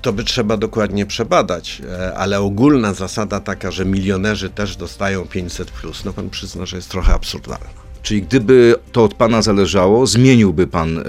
To 0.03 0.13
by 0.13 0.25
trzeba 0.25 0.57
dokładnie 0.57 1.07
przebadać, 1.07 1.83
e, 1.91 2.15
ale 2.17 2.41
ogólna 2.41 2.95
zasada 2.95 3.41
taka, 3.41 3.71
że 3.71 3.85
milionerzy 3.85 4.51
też 4.51 4.77
dostają 4.77 5.27
500, 5.27 5.73
no 6.05 6.13
pan 6.13 6.31
przyzna, 6.31 6.67
że 6.67 6.77
jest 6.77 6.89
trochę 6.89 7.15
absurdalna. 7.15 7.87
Czyli 8.03 8.23
gdyby 8.23 8.75
to 8.93 9.05
od 9.05 9.15
pana 9.15 9.43
zależało, 9.43 10.07
zmieniłby 10.07 10.67
pan 10.67 10.99
y, 10.99 11.03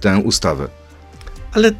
tę 0.00 0.18
ustawę. 0.18 0.68
Ale 1.52 1.72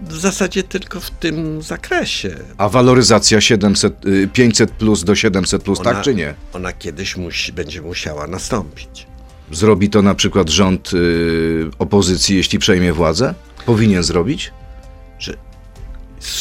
w 0.00 0.16
zasadzie 0.16 0.62
tylko 0.62 1.00
w 1.00 1.10
tym 1.10 1.62
zakresie. 1.62 2.36
A 2.58 2.68
waloryzacja 2.68 3.40
700, 3.40 4.06
y, 4.06 4.28
500 4.32 4.70
plus 4.70 5.04
do 5.04 5.14
700 5.14 5.62
plus, 5.62 5.80
tak 5.80 6.02
czy 6.02 6.14
nie? 6.14 6.34
Ona 6.52 6.72
kiedyś 6.72 7.16
musi, 7.16 7.52
będzie 7.52 7.82
musiała 7.82 8.26
nastąpić. 8.26 9.06
Zrobi 9.52 9.90
to 9.90 10.02
na 10.02 10.14
przykład 10.14 10.50
rząd 10.50 10.92
y, 10.94 11.70
opozycji, 11.78 12.36
jeśli 12.36 12.58
przejmie 12.58 12.92
władzę? 12.92 13.34
Powinien 13.66 14.02
zrobić? 14.02 14.52
Że 15.18 15.34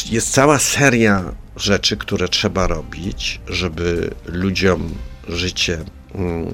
jest 0.09 0.31
cała 0.31 0.59
seria 0.59 1.23
rzeczy, 1.55 1.97
które 1.97 2.27
trzeba 2.27 2.67
robić, 2.67 3.41
żeby 3.47 4.11
ludziom 4.25 4.89
życie, 5.29 5.79
mm, 6.15 6.53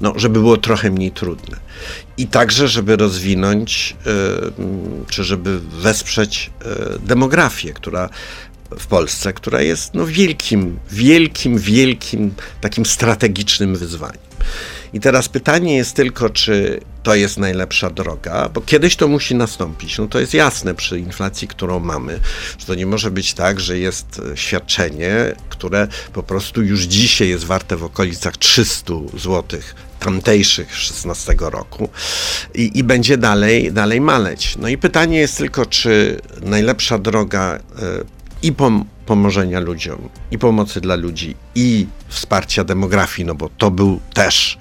no, 0.00 0.12
żeby 0.16 0.40
było 0.40 0.56
trochę 0.56 0.90
mniej 0.90 1.10
trudne. 1.10 1.56
I 2.16 2.26
także, 2.26 2.68
żeby 2.68 2.96
rozwinąć, 2.96 3.96
y, 4.06 4.62
mm, 4.62 5.04
czy 5.08 5.24
żeby 5.24 5.60
wesprzeć 5.60 6.50
y, 6.96 6.98
demografię, 7.06 7.72
która 7.72 8.08
w 8.78 8.86
Polsce, 8.86 9.32
która 9.32 9.62
jest 9.62 9.94
no, 9.94 10.06
wielkim, 10.06 10.78
wielkim, 10.90 11.58
wielkim 11.58 12.34
takim 12.60 12.86
strategicznym 12.86 13.76
wyzwaniem. 13.76 14.28
I 14.92 15.00
teraz 15.00 15.28
pytanie 15.28 15.76
jest 15.76 15.96
tylko, 15.96 16.30
czy 16.30 16.80
to 17.02 17.14
jest 17.14 17.38
najlepsza 17.38 17.90
droga, 17.90 18.48
bo 18.48 18.60
kiedyś 18.60 18.96
to 18.96 19.08
musi 19.08 19.34
nastąpić. 19.34 19.98
No 19.98 20.06
to 20.06 20.20
jest 20.20 20.34
jasne 20.34 20.74
przy 20.74 20.98
inflacji, 20.98 21.48
którą 21.48 21.80
mamy, 21.80 22.20
że 22.58 22.66
to 22.66 22.74
nie 22.74 22.86
może 22.86 23.10
być 23.10 23.34
tak, 23.34 23.60
że 23.60 23.78
jest 23.78 24.20
e, 24.32 24.36
świadczenie, 24.36 25.14
które 25.48 25.88
po 26.12 26.22
prostu 26.22 26.62
już 26.62 26.82
dzisiaj 26.82 27.28
jest 27.28 27.44
warte 27.44 27.76
w 27.76 27.84
okolicach 27.84 28.36
300 28.36 28.94
zł 29.14 29.60
tamtejszych 30.00 30.76
16 30.76 31.34
roku 31.40 31.88
i, 32.54 32.78
i 32.78 32.84
będzie 32.84 33.16
dalej, 33.16 33.72
dalej 33.72 34.00
maleć. 34.00 34.56
No 34.58 34.68
i 34.68 34.78
pytanie 34.78 35.18
jest 35.18 35.38
tylko, 35.38 35.66
czy 35.66 36.20
najlepsza 36.42 36.98
droga 36.98 37.54
e, 37.54 38.17
i 38.42 38.52
pom- 38.52 38.84
pomożenia 39.06 39.60
ludziom, 39.60 40.08
i 40.30 40.38
pomocy 40.38 40.80
dla 40.80 40.94
ludzi, 40.94 41.34
i 41.54 41.86
wsparcia 42.08 42.64
demografii, 42.64 43.26
no 43.26 43.34
bo 43.34 43.48
to 43.58 43.70
był 43.70 44.00
też, 44.14 44.58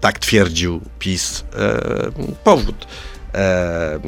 tak 0.00 0.18
twierdził 0.18 0.80
PiS, 0.98 1.44
e, 1.56 2.10
powód 2.44 2.86
e, 3.34 4.00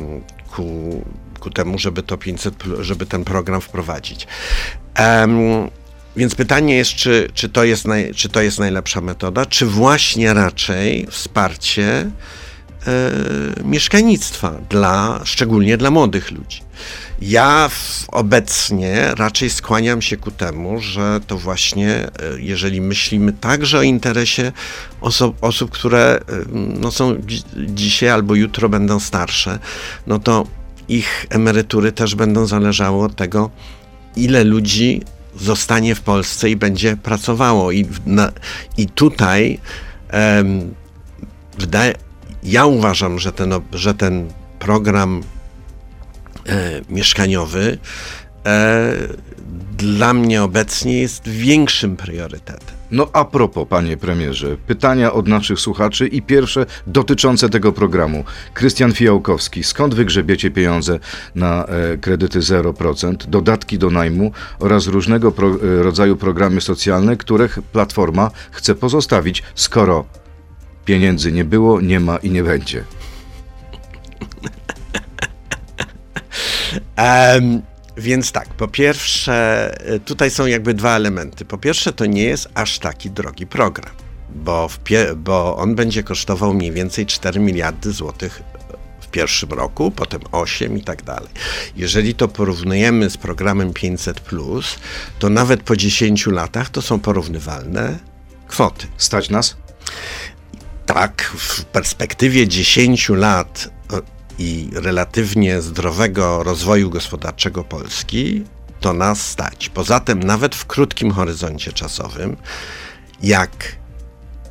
ku, 0.50 1.04
ku 1.40 1.50
temu, 1.50 1.78
żeby 1.78 2.02
to 2.02 2.18
500, 2.18 2.54
pl- 2.56 2.82
żeby 2.84 3.06
ten 3.06 3.24
program 3.24 3.60
wprowadzić. 3.60 4.26
Więc 6.16 6.34
pytanie 6.34 6.76
jest, 6.76 6.90
czy, 6.90 7.28
czy, 7.34 7.48
to 7.48 7.64
jest 7.64 7.84
naj, 7.86 8.14
czy 8.14 8.28
to 8.28 8.40
jest 8.42 8.58
najlepsza 8.58 9.00
metoda, 9.00 9.46
czy 9.46 9.66
właśnie 9.66 10.34
raczej 10.34 11.06
wsparcie 11.10 12.10
mieszkalnictwa, 13.64 14.52
dla, 14.70 15.20
szczególnie 15.24 15.76
dla 15.76 15.90
młodych 15.90 16.30
ludzi. 16.30 16.60
Ja 17.20 17.70
obecnie 18.08 19.14
raczej 19.14 19.50
skłaniam 19.50 20.02
się 20.02 20.16
ku 20.16 20.30
temu, 20.30 20.80
że 20.80 21.20
to 21.26 21.38
właśnie, 21.38 21.88
e, 21.90 22.10
jeżeli 22.38 22.80
myślimy 22.80 23.32
także 23.32 23.78
o 23.78 23.82
interesie 23.82 24.52
oso- 25.00 25.32
osób, 25.40 25.70
które 25.70 26.20
e, 26.20 26.20
no, 26.52 26.90
są 26.90 27.16
dzi- 27.16 27.42
dzisiaj 27.56 28.08
albo 28.08 28.34
jutro 28.34 28.68
będą 28.68 29.00
starsze, 29.00 29.58
no 30.06 30.18
to 30.18 30.46
ich 30.88 31.26
emerytury 31.30 31.92
też 31.92 32.14
będą 32.14 32.46
zależały 32.46 33.04
od 33.04 33.16
tego, 33.16 33.50
ile 34.16 34.44
ludzi 34.44 35.02
zostanie 35.40 35.94
w 35.94 36.00
Polsce 36.00 36.50
i 36.50 36.56
będzie 36.56 36.96
pracowało. 36.96 37.72
I, 37.72 37.86
na, 38.06 38.32
i 38.76 38.86
tutaj 38.86 39.58
em, 40.08 40.74
wydaje, 41.58 41.94
ja 42.46 42.66
uważam, 42.66 43.18
że 43.18 43.32
ten, 43.32 43.54
że 43.72 43.94
ten 43.94 44.28
program 44.58 45.22
e, 46.46 46.80
mieszkaniowy 46.88 47.78
e, 48.46 48.92
dla 49.78 50.14
mnie 50.14 50.42
obecnie 50.42 51.00
jest 51.00 51.28
większym 51.28 51.96
priorytetem. 51.96 52.76
No 52.90 53.08
a 53.12 53.24
propos, 53.24 53.68
panie 53.68 53.96
premierze, 53.96 54.56
pytania 54.66 55.12
od 55.12 55.28
naszych 55.28 55.60
słuchaczy 55.60 56.06
i 56.06 56.22
pierwsze 56.22 56.66
dotyczące 56.86 57.48
tego 57.48 57.72
programu. 57.72 58.24
Krystian 58.54 58.92
Fijałkowski, 58.92 59.64
skąd 59.64 59.94
wygrzebiecie 59.94 60.50
pieniądze 60.50 60.98
na 61.34 61.64
e, 61.64 61.96
kredyty 61.98 62.40
0%, 62.40 63.16
dodatki 63.16 63.78
do 63.78 63.90
najmu 63.90 64.32
oraz 64.58 64.86
różnego 64.86 65.32
pro, 65.32 65.48
e, 65.48 65.82
rodzaju 65.82 66.16
programy 66.16 66.60
socjalne, 66.60 67.16
których 67.16 67.58
Platforma 67.72 68.30
chce 68.50 68.74
pozostawić, 68.74 69.42
skoro 69.54 70.04
pieniędzy 70.86 71.32
nie 71.32 71.44
było, 71.44 71.80
nie 71.80 72.00
ma 72.00 72.16
i 72.16 72.30
nie 72.30 72.42
będzie? 72.42 72.84
Em, 76.96 77.62
więc 77.96 78.32
tak, 78.32 78.48
po 78.48 78.68
pierwsze, 78.68 79.74
y, 79.94 80.00
tutaj 80.00 80.30
są 80.30 80.46
jakby 80.46 80.74
dwa 80.74 80.96
elementy. 80.96 81.44
Po 81.44 81.58
pierwsze, 81.58 81.92
to 81.92 82.06
nie 82.06 82.22
jest 82.22 82.48
aż 82.54 82.78
taki 82.78 83.10
drogi 83.10 83.46
program, 83.46 83.94
bo, 84.34 84.68
bo 85.16 85.56
on 85.56 85.74
będzie 85.74 86.02
kosztował 86.02 86.54
mniej 86.54 86.72
więcej 86.72 87.06
4 87.06 87.40
miliardy 87.40 87.92
złotych 87.92 88.42
w 89.00 89.08
pierwszym 89.08 89.50
roku, 89.50 89.90
potem 89.90 90.20
8 90.32 90.78
i 90.78 90.82
tak 90.82 91.02
dalej. 91.02 91.28
Jeżeli 91.76 92.14
to 92.14 92.28
porównujemy 92.28 93.10
z 93.10 93.16
programem 93.16 93.72
500, 93.72 94.20
to 95.18 95.28
nawet 95.28 95.62
po 95.62 95.76
10 95.76 96.26
latach 96.26 96.70
to 96.70 96.82
są 96.82 97.00
porównywalne 97.00 97.98
kwoty. 98.48 98.86
Stać 98.96 99.30
nas? 99.30 99.56
Tak, 100.86 101.32
w 101.36 101.64
perspektywie 101.64 102.48
10 102.48 103.08
lat 103.08 103.70
e, 103.92 104.00
i 104.38 104.70
relatywnie 104.72 105.62
zdrowego 105.62 106.42
rozwoju 106.42 106.90
gospodarczego 106.90 107.64
Polski 107.64 108.44
to 108.80 108.92
nas 108.92 109.30
stać. 109.30 109.68
Poza 109.68 110.00
tym, 110.00 110.22
nawet 110.22 110.54
w 110.54 110.66
krótkim 110.66 111.10
horyzoncie 111.10 111.72
czasowym, 111.72 112.36
jak 113.22 113.76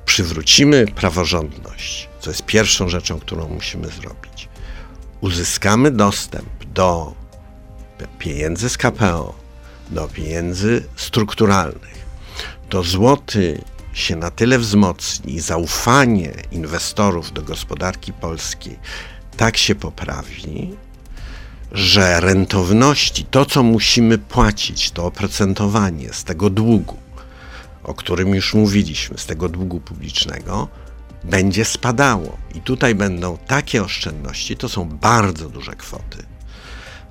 przywrócimy 0.05 0.85
praworządność, 0.87 2.09
co 2.19 2.29
jest 2.29 2.45
pierwszą 2.45 2.89
rzeczą, 2.89 3.19
którą 3.19 3.47
musimy 3.47 3.87
zrobić, 3.87 4.49
uzyskamy 5.21 5.91
dostęp 5.91 6.65
do 6.73 7.13
pieniędzy 8.19 8.69
z 8.69 8.77
KPO, 8.77 9.35
do 9.89 10.07
pieniędzy 10.07 10.83
strukturalnych, 10.95 12.05
to 12.69 12.83
złoty 12.83 13.61
się 13.95 14.15
na 14.15 14.31
tyle 14.31 14.59
wzmocni, 14.59 15.39
zaufanie 15.39 16.33
inwestorów 16.51 17.33
do 17.33 17.41
gospodarki 17.41 18.13
polskiej 18.13 18.79
tak 19.37 19.57
się 19.57 19.75
poprawi, 19.75 20.69
że 21.71 22.19
rentowności, 22.19 23.25
to 23.25 23.45
co 23.45 23.63
musimy 23.63 24.17
płacić, 24.17 24.91
to 24.91 25.05
oprocentowanie 25.05 26.13
z 26.13 26.23
tego 26.23 26.49
długu, 26.49 26.97
o 27.83 27.93
którym 27.93 28.35
już 28.35 28.53
mówiliśmy, 28.53 29.17
z 29.17 29.25
tego 29.25 29.49
długu 29.49 29.79
publicznego, 29.79 30.67
będzie 31.23 31.65
spadało. 31.65 32.37
I 32.55 32.61
tutaj 32.61 32.95
będą 32.95 33.37
takie 33.47 33.83
oszczędności, 33.83 34.57
to 34.57 34.69
są 34.69 34.89
bardzo 34.89 35.49
duże 35.49 35.75
kwoty, 35.75 36.23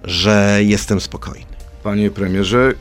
że 0.05 0.59
jestem 0.61 1.01
spokojny. 1.01 1.47
Panie 1.83 2.11
premierze, 2.11 2.73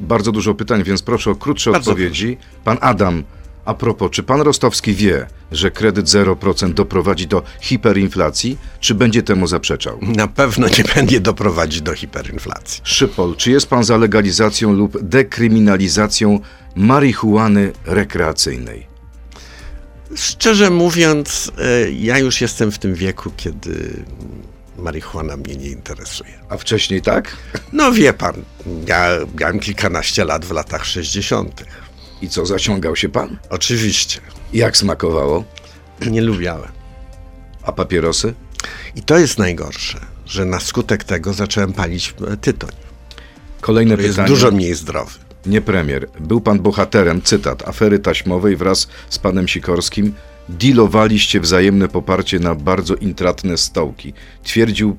bardzo 0.00 0.32
dużo 0.32 0.54
pytań, 0.54 0.84
więc 0.84 1.02
proszę 1.02 1.30
o 1.30 1.34
krótsze 1.34 1.70
Bardzo 1.70 1.90
odpowiedzi. 1.90 2.36
Pan 2.64 2.78
Adam, 2.80 3.24
a 3.70 3.74
propos, 3.74 4.10
czy 4.10 4.22
pan 4.22 4.40
Rostowski 4.40 4.94
wie, 4.94 5.26
że 5.52 5.70
kredyt 5.70 6.06
0% 6.06 6.74
doprowadzi 6.74 7.26
do 7.26 7.42
hiperinflacji, 7.60 8.58
czy 8.80 8.94
będzie 8.94 9.22
temu 9.22 9.46
zaprzeczał? 9.46 9.98
Na 10.02 10.28
pewno 10.28 10.68
nie 10.68 10.84
będzie 10.94 11.20
doprowadzić 11.20 11.82
do 11.82 11.94
hiperinflacji. 11.94 12.80
Szypol, 12.84 13.36
czy 13.36 13.50
jest 13.50 13.66
pan 13.66 13.84
za 13.84 13.96
legalizacją 13.96 14.72
lub 14.72 15.02
dekryminalizacją 15.02 16.40
marihuany 16.76 17.72
rekreacyjnej? 17.86 18.86
Szczerze 20.16 20.70
mówiąc, 20.70 21.52
e, 21.58 21.90
ja 21.90 22.18
już 22.18 22.40
jestem 22.40 22.72
w 22.72 22.78
tym 22.78 22.94
wieku, 22.94 23.30
kiedy 23.36 24.04
marihuana 24.78 25.36
mnie 25.36 25.56
nie 25.56 25.68
interesuje. 25.68 26.32
A 26.48 26.56
wcześniej 26.56 27.02
tak? 27.02 27.36
No 27.72 27.92
wie 27.92 28.12
pan, 28.12 28.34
ja 28.86 29.08
miałem 29.40 29.60
kilkanaście 29.60 30.24
lat 30.24 30.44
w 30.44 30.50
latach 30.50 30.86
60. 30.86 31.64
I 32.22 32.28
co, 32.28 32.46
zaciągał 32.46 32.96
się 32.96 33.08
pan? 33.08 33.38
Oczywiście, 33.50 34.20
Jak 34.52 34.76
smakowało? 34.76 35.44
nie 36.06 36.22
lubiałem. 36.22 36.72
A 37.62 37.72
papierosy? 37.72 38.34
I 38.96 39.02
to 39.02 39.18
jest 39.18 39.38
najgorsze, 39.38 40.00
że 40.26 40.44
na 40.44 40.60
skutek 40.60 41.04
tego 41.04 41.32
zacząłem 41.32 41.72
palić 41.72 42.14
e, 42.32 42.36
tytoń, 42.36 42.70
Kolejne 43.60 43.94
który 43.94 44.02
jest 44.06 44.16
pytanie. 44.16 44.28
dużo 44.28 44.50
mniej 44.50 44.74
zdrowy. 44.74 45.10
Nie 45.46 45.60
premier. 45.60 46.08
Był 46.20 46.40
pan 46.40 46.60
bohaterem, 46.60 47.22
cytat, 47.22 47.68
afery 47.68 47.98
taśmowej 47.98 48.56
wraz 48.56 48.88
z 49.10 49.18
panem 49.18 49.48
Sikorskim. 49.48 50.14
Dealowaliście 50.48 51.40
wzajemne 51.40 51.88
poparcie 51.88 52.38
na 52.38 52.54
bardzo 52.54 52.94
intratne 52.94 53.56
stołki. 53.56 54.12
Twierdził, 54.42 54.96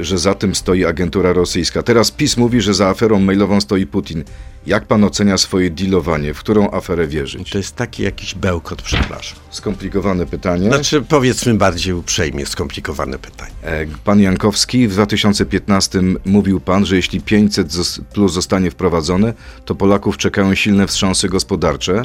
że 0.00 0.18
za 0.18 0.34
tym 0.34 0.54
stoi 0.54 0.84
agentura 0.84 1.32
rosyjska. 1.32 1.82
Teraz 1.82 2.10
PiS 2.10 2.36
mówi, 2.36 2.60
że 2.60 2.74
za 2.74 2.88
aferą 2.88 3.20
mailową 3.20 3.60
stoi 3.60 3.86
Putin. 3.86 4.24
Jak 4.66 4.86
pan 4.86 5.04
ocenia 5.04 5.38
swoje 5.38 5.70
dealowanie? 5.70 6.34
W 6.34 6.38
którą 6.38 6.70
aferę 6.70 7.06
wierzyć? 7.06 7.50
To 7.50 7.58
jest 7.58 7.76
taki 7.76 8.02
jakiś 8.02 8.34
bełkot, 8.34 8.82
przepraszam. 8.82 9.38
Skomplikowane 9.50 10.26
pytanie. 10.26 10.68
Znaczy, 10.68 11.02
powiedzmy 11.02 11.54
bardziej 11.54 11.94
uprzejmie, 11.94 12.46
skomplikowane 12.46 13.18
pytanie. 13.18 13.52
E, 13.62 13.86
Pan 14.04 14.20
Jankowski, 14.20 14.88
w 14.88 14.92
2015 14.92 16.02
mówił 16.24 16.60
pan, 16.60 16.86
że 16.86 16.96
jeśli 16.96 17.20
500 17.20 17.68
zos- 17.72 18.00
plus 18.12 18.32
zostanie 18.32 18.70
wprowadzone, 18.70 19.34
to 19.64 19.74
Polaków 19.74 20.16
czekają 20.16 20.54
silne 20.54 20.86
wstrząsy 20.86 21.28
gospodarcze, 21.28 22.04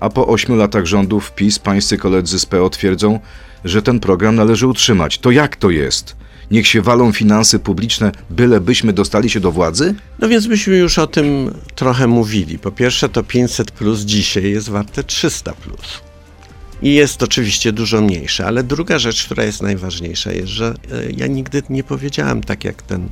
a 0.00 0.10
po 0.10 0.26
8 0.26 0.56
latach 0.56 0.86
rządów 0.86 1.32
PiS 1.32 1.58
pańscy 1.58 1.96
koledzy 1.96 2.38
z 2.38 2.46
PO 2.46 2.70
twierdzą, 2.70 3.20
że 3.64 3.82
ten 3.82 4.00
program 4.00 4.36
należy 4.36 4.66
utrzymać. 4.66 5.18
To 5.18 5.30
jak 5.30 5.56
to 5.56 5.70
jest? 5.70 6.16
Niech 6.50 6.66
się 6.66 6.82
walą 6.82 7.12
finanse 7.12 7.58
publiczne, 7.58 8.12
bylebyśmy 8.30 8.92
dostali 8.92 9.30
się 9.30 9.40
do 9.40 9.52
władzy? 9.52 9.94
No 10.18 10.28
więc 10.28 10.46
myśmy 10.46 10.76
już 10.76 10.98
o 10.98 11.06
tym 11.06 11.54
trochę 11.74 12.06
mówili. 12.06 12.58
Po 12.58 12.70
pierwsze, 12.70 13.08
to 13.08 13.22
500 13.22 13.70
plus 13.70 14.00
dzisiaj 14.00 14.50
jest 14.50 14.68
warte 14.68 15.04
300 15.04 15.52
plus. 15.52 16.00
I 16.82 16.94
jest 16.94 17.22
oczywiście 17.22 17.72
dużo 17.72 18.00
mniejsze, 18.00 18.46
ale 18.46 18.62
druga 18.62 18.98
rzecz, 18.98 19.24
która 19.24 19.44
jest 19.44 19.62
najważniejsza, 19.62 20.32
jest, 20.32 20.48
że 20.48 20.74
e, 20.92 21.12
ja 21.16 21.26
nigdy 21.26 21.62
nie 21.70 21.84
powiedziałem 21.84 22.42
tak 22.42 22.64
jak 22.64 22.82
ten. 22.82 23.08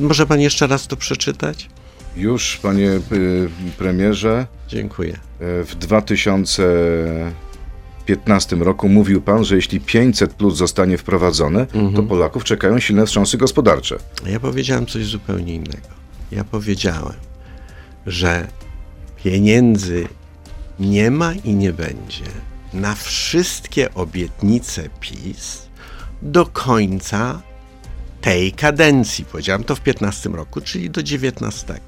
Może 0.00 0.26
pan 0.26 0.40
jeszcze 0.40 0.66
raz 0.66 0.86
to 0.86 0.96
przeczytać? 0.96 1.68
Już, 2.16 2.56
panie 2.62 2.90
y, 3.12 3.48
premierze, 3.78 4.46
Dziękuję. 4.68 5.12
e, 5.12 5.18
w 5.64 5.74
2015 5.74 8.56
roku 8.56 8.88
mówił 8.88 9.20
pan, 9.22 9.44
że 9.44 9.56
jeśli 9.56 9.80
500 9.80 10.34
plus 10.34 10.56
zostanie 10.56 10.98
wprowadzone, 10.98 11.66
to 11.96 12.02
Polaków 12.02 12.44
czekają 12.44 12.80
silne 12.80 13.06
wstrząsy 13.06 13.38
gospodarcze. 13.38 13.96
Ja 14.26 14.40
powiedziałem 14.40 14.86
coś 14.86 15.04
zupełnie 15.04 15.54
innego. 15.54 15.88
Ja 16.32 16.44
powiedziałem, 16.44 17.12
że 18.06 18.46
pieniędzy 19.24 20.08
nie 20.80 21.10
ma 21.10 21.34
i 21.34 21.54
nie 21.54 21.72
będzie 21.72 22.24
na 22.72 22.94
wszystkie 22.94 23.94
obietnice 23.94 24.88
PiS 25.00 25.68
do 26.22 26.46
końca 26.46 27.42
tej 28.20 28.52
kadencji. 28.52 29.24
Powiedziałem 29.24 29.64
to 29.64 29.76
w 29.76 29.80
15 29.80 30.28
roku, 30.28 30.60
czyli 30.60 30.90
do 30.90 31.02
19. 31.02 31.80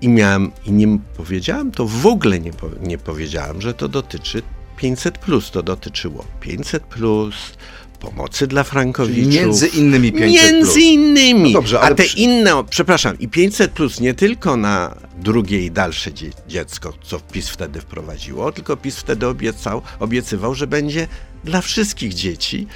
I 0.00 0.08
miałem, 0.08 0.50
i 0.66 0.72
nie 0.72 0.98
powiedziałem 1.16 1.70
to 1.70 1.86
w 1.86 2.06
ogóle 2.06 2.40
nie, 2.40 2.50
nie 2.82 2.98
powiedziałem, 2.98 3.60
że 3.62 3.74
to 3.74 3.88
dotyczy 3.88 4.42
500 4.76 5.18
plus. 5.18 5.50
To 5.50 5.62
dotyczyło 5.62 6.24
500 6.40 6.82
plus, 6.82 7.34
pomocy 8.00 8.46
dla 8.46 8.64
frankowiczów. 8.64 9.34
Między 9.34 9.66
innymi 9.66 10.12
500 10.12 10.42
Między 10.52 10.72
plus. 10.72 10.76
innymi. 10.84 11.52
No 11.52 11.60
dobrze, 11.60 11.80
A 11.80 11.82
ale 11.82 11.94
te 11.94 12.02
przy- 12.04 12.18
inne, 12.18 12.64
przepraszam, 12.70 13.18
i 13.18 13.28
500 13.28 13.70
plus 13.72 14.00
nie 14.00 14.14
tylko 14.14 14.56
na 14.56 14.94
drugie 15.20 15.64
i 15.66 15.70
dalsze 15.70 16.12
dzie- 16.12 16.30
dziecko, 16.48 16.92
co 17.02 17.20
PiS 17.20 17.48
wtedy 17.48 17.80
wprowadziło, 17.80 18.52
tylko 18.52 18.76
PiS 18.76 18.96
wtedy 18.96 19.26
obiecał, 19.26 19.82
obiecywał, 20.00 20.54
że 20.54 20.66
będzie 20.66 21.08
dla 21.44 21.60
wszystkich 21.60 22.14
dzieci, 22.14 22.66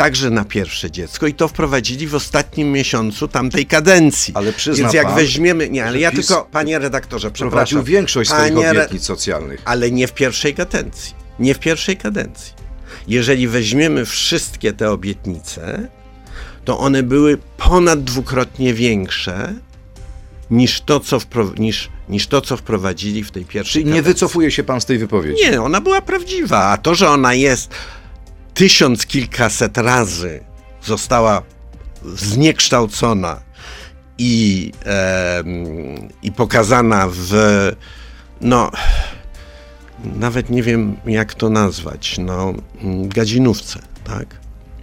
także 0.00 0.30
na 0.30 0.44
pierwsze 0.44 0.90
dziecko 0.90 1.26
i 1.26 1.34
to 1.34 1.48
wprowadzili 1.48 2.06
w 2.06 2.14
ostatnim 2.14 2.72
miesiącu 2.72 3.28
tamtej 3.28 3.66
kadencji. 3.66 4.34
Ale 4.36 4.52
przyzna 4.52 4.82
Więc 4.82 4.94
jak 4.94 5.06
pan, 5.06 5.16
weźmiemy, 5.16 5.70
nie, 5.70 5.84
ale 5.84 5.98
ja 6.00 6.10
PiS 6.10 6.26
tylko, 6.26 6.48
panie 6.52 6.78
redaktorze, 6.78 7.30
przepraszam. 7.30 7.84
większość 7.84 8.30
swoich 8.30 8.52
Panie 8.54 8.68
re- 8.68 8.70
obietnic 8.80 9.02
socjalnych. 9.04 9.62
ale 9.64 9.90
nie 9.90 10.06
w 10.06 10.12
pierwszej 10.12 10.54
kadencji. 10.54 11.14
Nie 11.38 11.54
w 11.54 11.58
pierwszej 11.58 11.96
kadencji. 11.96 12.52
Jeżeli 13.08 13.48
weźmiemy 13.48 14.04
wszystkie 14.06 14.72
te 14.72 14.90
obietnice, 14.90 15.88
to 16.64 16.78
one 16.78 17.02
były 17.02 17.38
ponad 17.56 18.04
dwukrotnie 18.04 18.74
większe 18.74 19.54
niż 20.50 20.80
to, 20.80 21.00
co, 21.00 21.18
wpro- 21.18 21.58
niż, 21.58 21.88
niż 22.08 22.26
to, 22.26 22.40
co 22.40 22.56
wprowadzili 22.56 23.24
w 23.24 23.30
tej 23.30 23.44
pierwszej 23.44 23.72
Czyli 23.72 23.84
nie 23.84 23.90
kadencji. 23.90 24.12
wycofuje 24.14 24.50
się 24.50 24.64
pan 24.64 24.80
z 24.80 24.84
tej 24.86 24.98
wypowiedzi. 24.98 25.42
Nie, 25.50 25.62
ona 25.62 25.80
była 25.80 26.00
prawdziwa, 26.02 26.64
a 26.64 26.76
to, 26.76 26.94
że 26.94 27.08
ona 27.08 27.34
jest 27.34 27.70
tysiąc 28.54 29.06
kilkaset 29.06 29.78
razy 29.78 30.44
została 30.82 31.42
zniekształcona 32.04 33.40
i, 34.18 34.72
em, 34.84 36.08
i 36.22 36.32
pokazana 36.32 37.08
w, 37.10 37.32
no, 38.40 38.70
nawet 40.04 40.50
nie 40.50 40.62
wiem 40.62 40.96
jak 41.06 41.34
to 41.34 41.50
nazwać, 41.50 42.18
no, 42.18 42.52
gadzinówce, 43.04 43.78
tak, 44.04 44.26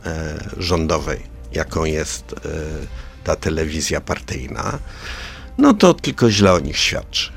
e, 0.05 0.37
rządowej, 0.57 1.19
jaką 1.53 1.85
jest 1.85 2.33
e, 2.33 2.37
ta 3.23 3.35
telewizja 3.35 4.01
partyjna, 4.01 4.79
no 5.57 5.73
to 5.73 5.93
tylko 5.93 6.31
źle 6.31 6.53
o 6.53 6.59
nich 6.59 6.77
świadczy. 6.77 7.31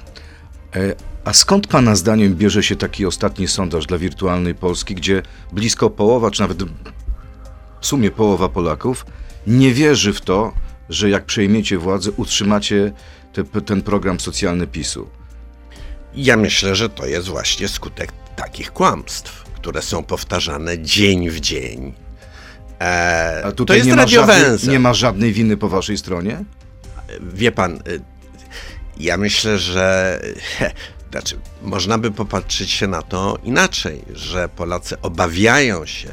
A 1.25 1.33
skąd 1.33 1.67
pana 1.67 1.97
zdaniem 1.97 2.35
bierze 2.35 2.63
się 2.63 2.77
taki 2.77 3.07
ostatni 3.07 3.49
sondaż 3.49 3.87
dla 3.87 3.99
wirtualnej 3.99 4.55
Polski, 4.55 4.95
gdzie 4.95 5.23
blisko 5.53 5.91
połowa, 5.91 6.31
czy 6.31 6.41
nawet 6.41 6.63
w 7.81 7.87
sumie 7.87 8.11
połowa 8.11 8.49
Polaków 8.49 9.07
nie 9.47 9.75
wierzy 9.75 10.13
w 10.13 10.21
to, 10.21 10.53
że 10.89 11.11
jak 11.11 11.25
przejmiecie 11.25 11.79
władzę, 11.79 12.11
utrzymacie 12.11 12.93
te, 13.33 13.45
ten 13.45 13.83
program 13.83 14.21
socjalny 14.21 14.67
PiSu? 14.67 15.09
Ja 16.15 16.37
myślę, 16.37 16.77
że 16.77 16.89
to 16.89 17.07
jest 17.07 17.29
właśnie 17.29 17.69
skutek 17.69 18.13
takich 18.37 18.73
kłamstw, 18.73 19.45
które 19.45 19.83
są 19.83 20.05
powtarzane 20.05 20.79
dzień 20.79 21.31
w 21.31 21.41
dzień. 21.41 21.93
E, 22.81 23.43
A 23.45 23.51
to 23.51 23.53
tutaj 23.53 23.77
jest 23.77 23.89
nie, 23.89 23.97
ma 23.97 24.07
żadnej, 24.07 24.69
nie 24.69 24.79
ma 24.79 24.95
żadnej 24.95 25.33
winy 25.33 25.57
po 25.57 25.69
waszej 25.69 25.99
stronie? 25.99 26.45
Wie 27.21 27.53
pan, 27.53 27.77
y, 27.77 28.01
ja 28.99 29.17
myślę, 29.17 29.59
że 29.59 30.21
znaczy, 31.11 31.39
można 31.63 31.99
by 31.99 32.11
popatrzeć 32.11 32.71
się 32.71 32.87
na 32.87 33.03
to 33.03 33.39
inaczej, 33.45 34.03
że 34.15 34.49
Polacy 34.49 35.01
obawiają 35.01 35.87
się, 35.87 36.09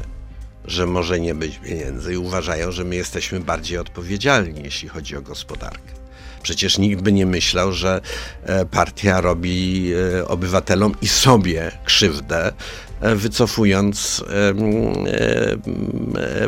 że 0.64 0.86
może 0.86 1.20
nie 1.20 1.34
być 1.34 1.58
pieniędzy 1.58 2.14
i 2.14 2.16
uważają, 2.16 2.72
że 2.72 2.84
my 2.84 2.96
jesteśmy 2.96 3.40
bardziej 3.40 3.78
odpowiedzialni, 3.78 4.62
jeśli 4.62 4.88
chodzi 4.88 5.16
o 5.16 5.22
gospodarkę. 5.22 5.98
Przecież 6.42 6.78
nikt 6.78 7.02
by 7.02 7.12
nie 7.12 7.26
myślał, 7.26 7.72
że 7.72 8.00
e, 8.42 8.66
partia 8.66 9.20
robi 9.20 9.90
e, 10.18 10.28
obywatelom 10.28 10.94
i 11.02 11.08
sobie 11.08 11.72
krzywdę, 11.84 12.52
e, 13.00 13.14
wycofując 13.14 14.24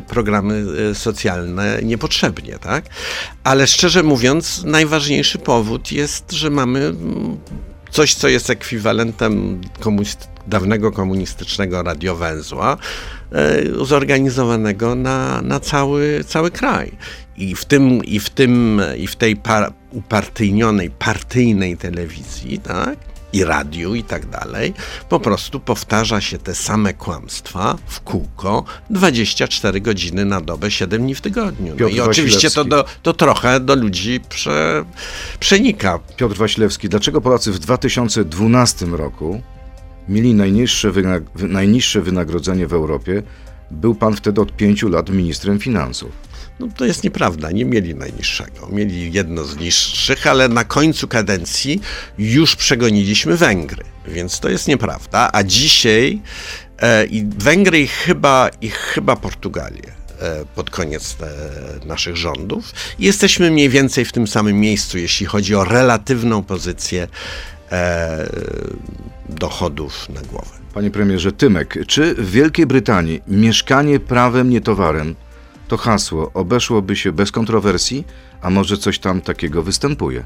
programy 0.08 0.64
socjalne 0.94 1.80
niepotrzebnie, 1.82 2.58
tak? 2.58 2.84
Ale 3.44 3.66
szczerze 3.66 4.02
mówiąc, 4.02 4.62
najważniejszy 4.64 5.38
powód 5.38 5.92
jest, 5.92 6.32
że 6.32 6.50
mamy 6.50 6.94
coś, 7.90 8.14
co 8.14 8.28
jest 8.28 8.50
ekwiwalentem 8.50 9.60
komunist, 9.80 10.28
dawnego 10.46 10.92
komunistycznego 10.92 11.82
radiowęzła, 11.82 12.76
e, 13.32 13.84
zorganizowanego 13.84 14.94
na, 14.94 15.42
na 15.42 15.60
cały, 15.60 16.24
cały 16.26 16.50
kraj. 16.50 16.92
I 17.36 17.54
w 17.54 17.64
tym, 17.64 18.04
i 18.04 18.20
w 18.20 18.30
tym, 18.30 18.82
i 18.96 19.06
w 19.06 19.16
tej 19.16 19.36
par, 19.36 19.72
upartyjnionej, 19.90 20.90
partyjnej 20.90 21.76
telewizji, 21.76 22.58
tak? 22.58 23.09
I 23.32 23.44
radiu 23.44 23.94
i 23.94 24.04
tak 24.04 24.26
dalej, 24.26 24.74
po 25.08 25.20
prostu 25.20 25.60
powtarza 25.60 26.20
się 26.20 26.38
te 26.38 26.54
same 26.54 26.94
kłamstwa 26.94 27.78
w 27.86 28.00
kółko 28.00 28.64
24 28.90 29.80
godziny 29.80 30.24
na 30.24 30.40
dobę, 30.40 30.70
7 30.70 31.02
dni 31.02 31.14
w 31.14 31.20
tygodniu. 31.20 31.74
No 31.80 31.88
i 31.88 32.00
oczywiście 32.10 32.50
to, 32.50 32.64
do, 32.64 32.84
to 33.02 33.12
trochę 33.12 33.60
do 33.60 33.74
ludzi 33.74 34.20
prze, 34.28 34.84
przenika. 35.40 35.98
Piotr 36.16 36.36
Wasilewski, 36.36 36.88
dlaczego 36.88 37.20
Polacy 37.20 37.52
w 37.52 37.58
2012 37.58 38.86
roku 38.86 39.42
mieli 40.08 40.34
najniższe, 40.34 40.90
wynag- 40.92 41.24
wy- 41.34 41.48
najniższe 41.48 42.00
wynagrodzenie 42.02 42.66
w 42.66 42.72
Europie? 42.72 43.22
Był 43.70 43.94
pan 43.94 44.16
wtedy 44.16 44.40
od 44.40 44.56
pięciu 44.56 44.88
lat 44.88 45.10
ministrem 45.10 45.58
finansów. 45.58 46.10
No 46.60 46.68
to 46.76 46.84
jest 46.84 47.04
nieprawda, 47.04 47.50
nie 47.50 47.64
mieli 47.64 47.94
najniższego. 47.94 48.68
Mieli 48.72 49.12
jedno 49.12 49.44
z 49.44 49.56
niższych, 49.56 50.26
ale 50.26 50.48
na 50.48 50.64
końcu 50.64 51.08
kadencji 51.08 51.80
już 52.18 52.56
przegoniliśmy 52.56 53.36
Węgry, 53.36 53.84
więc 54.06 54.40
to 54.40 54.48
jest 54.48 54.68
nieprawda. 54.68 55.30
A 55.32 55.42
dzisiaj 55.42 56.20
e, 56.78 57.06
i 57.06 57.26
Węgry 57.38 57.80
i 57.80 57.86
chyba, 57.86 58.50
i 58.60 58.70
chyba 58.70 59.16
Portugalię 59.16 59.92
e, 60.20 60.44
pod 60.54 60.70
koniec 60.70 61.16
e, 61.20 61.86
naszych 61.86 62.16
rządów. 62.16 62.72
I 62.98 63.04
jesteśmy 63.04 63.50
mniej 63.50 63.68
więcej 63.68 64.04
w 64.04 64.12
tym 64.12 64.26
samym 64.26 64.60
miejscu, 64.60 64.98
jeśli 64.98 65.26
chodzi 65.26 65.54
o 65.54 65.64
relatywną 65.64 66.42
pozycję 66.42 67.08
e, 67.72 68.28
dochodów 69.28 70.08
na 70.08 70.20
głowę. 70.20 70.50
Panie 70.74 70.90
premierze 70.90 71.32
Tymek, 71.32 71.78
czy 71.86 72.14
w 72.14 72.30
Wielkiej 72.30 72.66
Brytanii 72.66 73.22
mieszkanie 73.28 74.00
prawem, 74.00 74.50
nie 74.50 74.60
towarem 74.60 75.14
to 75.70 75.76
hasło 75.76 76.30
obeszłoby 76.34 76.96
się 76.96 77.12
bez 77.12 77.32
kontrowersji, 77.32 78.04
a 78.42 78.50
może 78.50 78.76
coś 78.76 78.98
tam 78.98 79.20
takiego 79.20 79.62
występuje? 79.62 80.24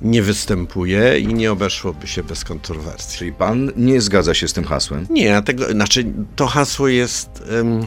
Nie 0.00 0.22
występuje 0.22 1.18
i 1.18 1.26
nie 1.34 1.52
obeszłoby 1.52 2.06
się 2.06 2.22
bez 2.22 2.44
kontrowersji. 2.44 3.18
Czyli 3.18 3.32
pan 3.32 3.72
nie 3.76 4.00
zgadza 4.00 4.34
się 4.34 4.48
z 4.48 4.52
tym 4.52 4.64
hasłem? 4.64 5.06
Nie, 5.10 5.36
a 5.36 5.42
tego, 5.42 5.72
znaczy 5.72 6.04
to 6.36 6.46
hasło 6.46 6.88
jest, 6.88 7.28
em, 7.60 7.86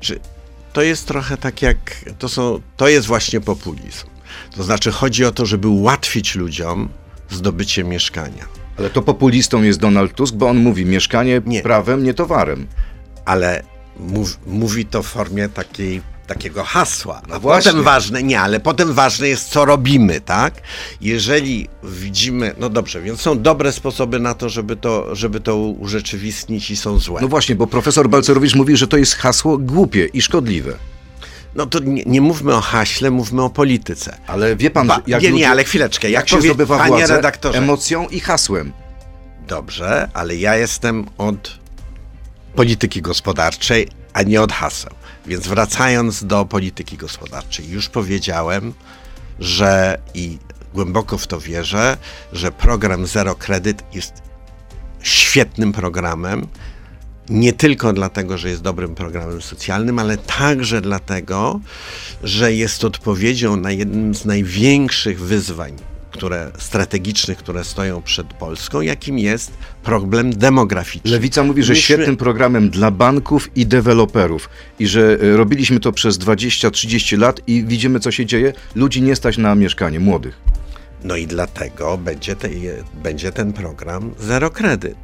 że 0.00 0.14
to 0.72 0.82
jest 0.82 1.06
trochę 1.06 1.36
tak 1.36 1.62
jak, 1.62 2.04
to, 2.18 2.28
są, 2.28 2.60
to 2.76 2.88
jest 2.88 3.06
właśnie 3.06 3.40
populizm. 3.40 4.06
To 4.56 4.62
znaczy 4.62 4.92
chodzi 4.92 5.24
o 5.24 5.32
to, 5.32 5.46
żeby 5.46 5.68
ułatwić 5.68 6.34
ludziom 6.34 6.88
zdobycie 7.30 7.84
mieszkania. 7.84 8.44
Ale 8.78 8.90
to 8.90 9.02
populistą 9.02 9.62
jest 9.62 9.78
Donald 9.80 10.14
Tusk, 10.14 10.34
bo 10.34 10.48
on 10.48 10.56
mówi 10.56 10.84
mieszkanie 10.84 11.42
Nie. 11.46 11.62
prawem, 11.62 12.04
nie 12.04 12.14
towarem. 12.14 12.66
Ale 13.24 13.62
mów, 13.96 14.38
mówi 14.46 14.86
to 14.86 15.02
w 15.02 15.06
formie 15.06 15.48
takiej, 15.48 16.02
takiego 16.26 16.64
hasła. 16.64 17.22
No 17.28 17.34
A 17.34 17.38
właśnie. 17.38 17.70
potem 17.72 17.84
ważne, 17.84 18.22
nie, 18.22 18.40
ale 18.40 18.60
potem 18.60 18.92
ważne 18.92 19.28
jest, 19.28 19.48
co 19.48 19.64
robimy, 19.64 20.20
tak? 20.20 20.54
Jeżeli 21.00 21.68
widzimy, 21.84 22.54
no 22.58 22.68
dobrze, 22.68 23.00
więc 23.00 23.20
są 23.20 23.42
dobre 23.42 23.72
sposoby 23.72 24.18
na 24.20 24.34
to, 24.34 24.48
żeby 24.48 24.76
to, 24.76 25.14
żeby 25.14 25.40
to 25.40 25.56
urzeczywistnić 25.56 26.70
i 26.70 26.76
są 26.76 26.98
złe. 26.98 27.20
No 27.22 27.28
właśnie, 27.28 27.54
bo 27.54 27.66
profesor 27.66 28.08
Balcerowicz 28.08 28.54
mówi, 28.54 28.76
że 28.76 28.88
to 28.88 28.96
jest 28.96 29.14
hasło 29.14 29.58
głupie 29.58 30.04
i 30.04 30.22
szkodliwe. 30.22 30.74
No 31.54 31.66
to 31.66 31.78
nie, 31.78 32.02
nie 32.06 32.20
mówmy 32.20 32.54
o 32.54 32.60
haśle, 32.60 33.10
mówmy 33.10 33.42
o 33.42 33.50
polityce. 33.50 34.16
Ale 34.26 34.56
wie 34.56 34.70
pan, 34.70 34.88
jak 35.06 35.22
nie, 35.22 35.28
nie, 35.28 35.32
ludzie- 35.32 35.48
ale 35.50 35.64
chwileczkę. 35.64 36.10
Jak, 36.10 36.32
jak 36.32 36.40
się 36.40 36.46
zdobywa 36.46 36.78
panie 36.78 36.88
władzę? 36.96 37.16
redaktorze. 37.16 37.58
Emocją 37.58 38.08
i 38.08 38.20
hasłem. 38.20 38.72
Dobrze, 39.48 40.08
ale 40.14 40.36
ja 40.36 40.56
jestem 40.56 41.06
od 41.18 41.58
polityki 42.54 43.02
gospodarczej, 43.02 43.88
a 44.12 44.22
nie 44.22 44.42
od 44.42 44.52
haseł. 44.52 44.92
Więc 45.26 45.46
wracając 45.46 46.24
do 46.24 46.44
polityki 46.44 46.96
gospodarczej, 46.96 47.70
już 47.70 47.88
powiedziałem, 47.88 48.72
że 49.38 49.98
i 50.14 50.38
głęboko 50.74 51.18
w 51.18 51.26
to 51.26 51.40
wierzę, 51.40 51.96
że 52.32 52.52
program 52.52 53.06
Zero 53.06 53.34
Credit 53.34 53.82
jest 53.94 54.12
świetnym 55.02 55.72
programem. 55.72 56.46
Nie 57.28 57.52
tylko 57.52 57.92
dlatego, 57.92 58.38
że 58.38 58.48
jest 58.48 58.62
dobrym 58.62 58.94
programem 58.94 59.42
socjalnym, 59.42 59.98
ale 59.98 60.18
także 60.18 60.80
dlatego, 60.80 61.60
że 62.24 62.52
jest 62.52 62.84
odpowiedzią 62.84 63.56
na 63.56 63.70
jednym 63.70 64.14
z 64.14 64.24
największych 64.24 65.20
wyzwań 65.20 65.76
które, 66.12 66.50
strategicznych, 66.58 67.38
które 67.38 67.64
stoją 67.64 68.02
przed 68.02 68.26
Polską, 68.26 68.80
jakim 68.80 69.18
jest 69.18 69.52
problem 69.82 70.32
demograficzny. 70.32 71.10
Lewica 71.10 71.42
mówi, 71.42 71.62
że 71.62 71.72
Myśmy- 71.72 71.82
świetnym 71.84 72.16
programem 72.16 72.70
dla 72.70 72.90
banków 72.90 73.56
i 73.56 73.66
deweloperów 73.66 74.48
i 74.78 74.86
że 74.86 75.18
e, 75.22 75.36
robiliśmy 75.36 75.80
to 75.80 75.92
przez 75.92 76.18
20-30 76.18 77.18
lat 77.18 77.40
i 77.46 77.64
widzimy, 77.64 78.00
co 78.00 78.10
się 78.10 78.26
dzieje. 78.26 78.52
Ludzi 78.74 79.02
nie 79.02 79.16
stać 79.16 79.38
na 79.38 79.54
mieszkanie, 79.54 80.00
młodych. 80.00 80.38
No 81.04 81.16
i 81.16 81.26
dlatego 81.26 81.98
będzie, 81.98 82.36
te, 82.36 82.48
będzie 83.02 83.32
ten 83.32 83.52
program 83.52 84.14
Zero 84.18 84.50
Kredyt. 84.50 84.96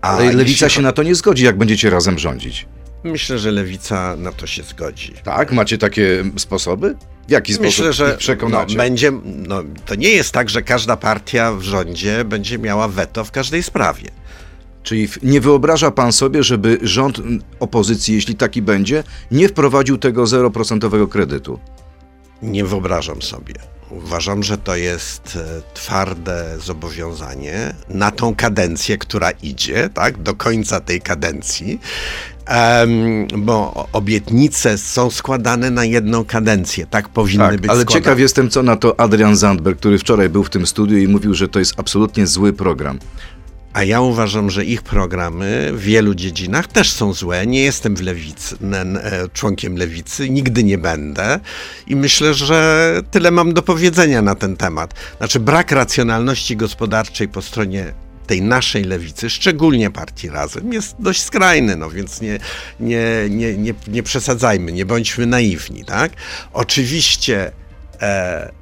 A 0.00 0.08
Ale 0.16 0.24
Lewica 0.32 0.66
jeśli 0.66 0.76
się 0.76 0.82
na 0.82 0.92
to 0.92 1.02
nie 1.02 1.14
zgodzi, 1.14 1.44
jak 1.44 1.58
będziecie 1.58 1.90
razem 1.90 2.18
rządzić. 2.18 2.66
Myślę, 3.04 3.38
że 3.38 3.50
Lewica 3.50 4.16
na 4.16 4.32
to 4.32 4.46
się 4.46 4.62
zgodzi. 4.62 5.14
Tak? 5.24 5.52
Macie 5.52 5.78
takie 5.78 6.24
sposoby? 6.36 6.96
W 7.28 7.30
jaki 7.30 7.54
sposób 7.54 7.66
Myślę, 7.66 7.92
że 7.92 8.16
przekonacie? 8.16 8.76
No, 8.76 8.82
będzie, 8.82 9.12
no, 9.24 9.62
to 9.86 9.94
nie 9.94 10.08
jest 10.08 10.32
tak, 10.32 10.50
że 10.50 10.62
każda 10.62 10.96
partia 10.96 11.52
w 11.52 11.62
rządzie 11.62 12.24
będzie 12.24 12.58
miała 12.58 12.88
weto 12.88 13.24
w 13.24 13.30
każdej 13.30 13.62
sprawie. 13.62 14.10
Czyli 14.82 15.08
nie 15.22 15.40
wyobraża 15.40 15.90
pan 15.90 16.12
sobie, 16.12 16.42
żeby 16.42 16.78
rząd 16.82 17.20
opozycji, 17.60 18.14
jeśli 18.14 18.34
taki 18.34 18.62
będzie, 18.62 19.04
nie 19.30 19.48
wprowadził 19.48 19.98
tego 19.98 20.24
0% 20.24 21.08
kredytu? 21.08 21.58
Nie 22.42 22.64
wyobrażam 22.64 23.22
sobie. 23.22 23.54
Uważam, 23.90 24.42
że 24.42 24.58
to 24.58 24.76
jest 24.76 25.36
e, 25.36 25.62
twarde 25.74 26.58
zobowiązanie 26.58 27.74
na 27.88 28.10
tą 28.10 28.34
kadencję, 28.34 28.98
która 28.98 29.30
idzie, 29.30 29.90
tak, 29.94 30.18
do 30.22 30.34
końca 30.34 30.80
tej 30.80 31.00
kadencji, 31.00 31.80
Em, 32.48 33.26
bo 33.38 33.86
obietnice 33.92 34.78
są 34.78 35.10
składane 35.10 35.70
na 35.70 35.84
jedną 35.84 36.24
kadencję, 36.24 36.86
tak 36.86 37.08
powinny 37.08 37.44
Tak, 37.44 37.60
być 37.60 37.70
ale 37.70 37.80
składane. 37.80 38.04
ciekaw 38.04 38.18
jestem, 38.18 38.50
co 38.50 38.62
na 38.62 38.76
to 38.76 39.00
Adrian 39.00 39.36
Zandberg, 39.36 39.78
który 39.78 39.98
wczoraj 39.98 40.28
był 40.28 40.44
w 40.44 40.50
tym 40.50 40.66
studiu 40.66 40.98
i 40.98 41.08
mówił, 41.08 41.34
że 41.34 41.48
to 41.48 41.58
jest 41.58 41.74
absolutnie 41.76 42.26
zły 42.26 42.52
program. 42.52 42.98
A 43.78 43.84
ja 43.84 44.00
uważam, 44.00 44.50
że 44.50 44.64
ich 44.64 44.82
programy 44.82 45.70
w 45.72 45.80
wielu 45.80 46.14
dziedzinach 46.14 46.66
też 46.66 46.92
są 46.92 47.12
złe. 47.12 47.46
Nie 47.46 47.62
jestem 47.62 47.96
w 47.96 48.00
lewicy, 48.00 48.56
e, 49.02 49.28
członkiem 49.32 49.76
lewicy, 49.76 50.30
nigdy 50.30 50.64
nie 50.64 50.78
będę 50.78 51.40
i 51.86 51.96
myślę, 51.96 52.34
że 52.34 53.00
tyle 53.10 53.30
mam 53.30 53.54
do 53.54 53.62
powiedzenia 53.62 54.22
na 54.22 54.34
ten 54.34 54.56
temat. 54.56 54.94
Znaczy, 55.18 55.40
brak 55.40 55.72
racjonalności 55.72 56.56
gospodarczej 56.56 57.28
po 57.28 57.42
stronie 57.42 57.94
tej 58.26 58.42
naszej 58.42 58.84
lewicy, 58.84 59.30
szczególnie 59.30 59.90
partii 59.90 60.28
Razem, 60.28 60.72
jest 60.72 60.96
dość 60.98 61.22
skrajny, 61.22 61.76
no 61.76 61.90
więc 61.90 62.20
nie, 62.20 62.38
nie, 62.80 63.26
nie, 63.30 63.54
nie, 63.56 63.74
nie 63.88 64.02
przesadzajmy, 64.02 64.72
nie 64.72 64.86
bądźmy 64.86 65.26
naiwni, 65.26 65.84
tak? 65.84 66.12
Oczywiście 66.52 67.52
e, 68.00 68.52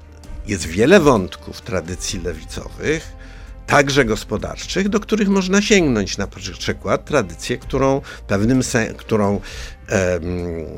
jest 0.46 0.66
wiele 0.66 1.00
wątków 1.00 1.60
tradycji 1.60 2.20
lewicowych, 2.20 3.16
także 3.66 4.04
gospodarczych, 4.04 4.88
do 4.88 5.00
których 5.00 5.28
można 5.28 5.62
sięgnąć. 5.62 6.18
Na 6.18 6.26
przykład 6.58 7.04
tradycję, 7.04 7.56
którą 7.58 8.00
pewnym 8.28 8.62
sen, 8.62 8.94
którą, 8.94 9.40
em, 9.88 10.22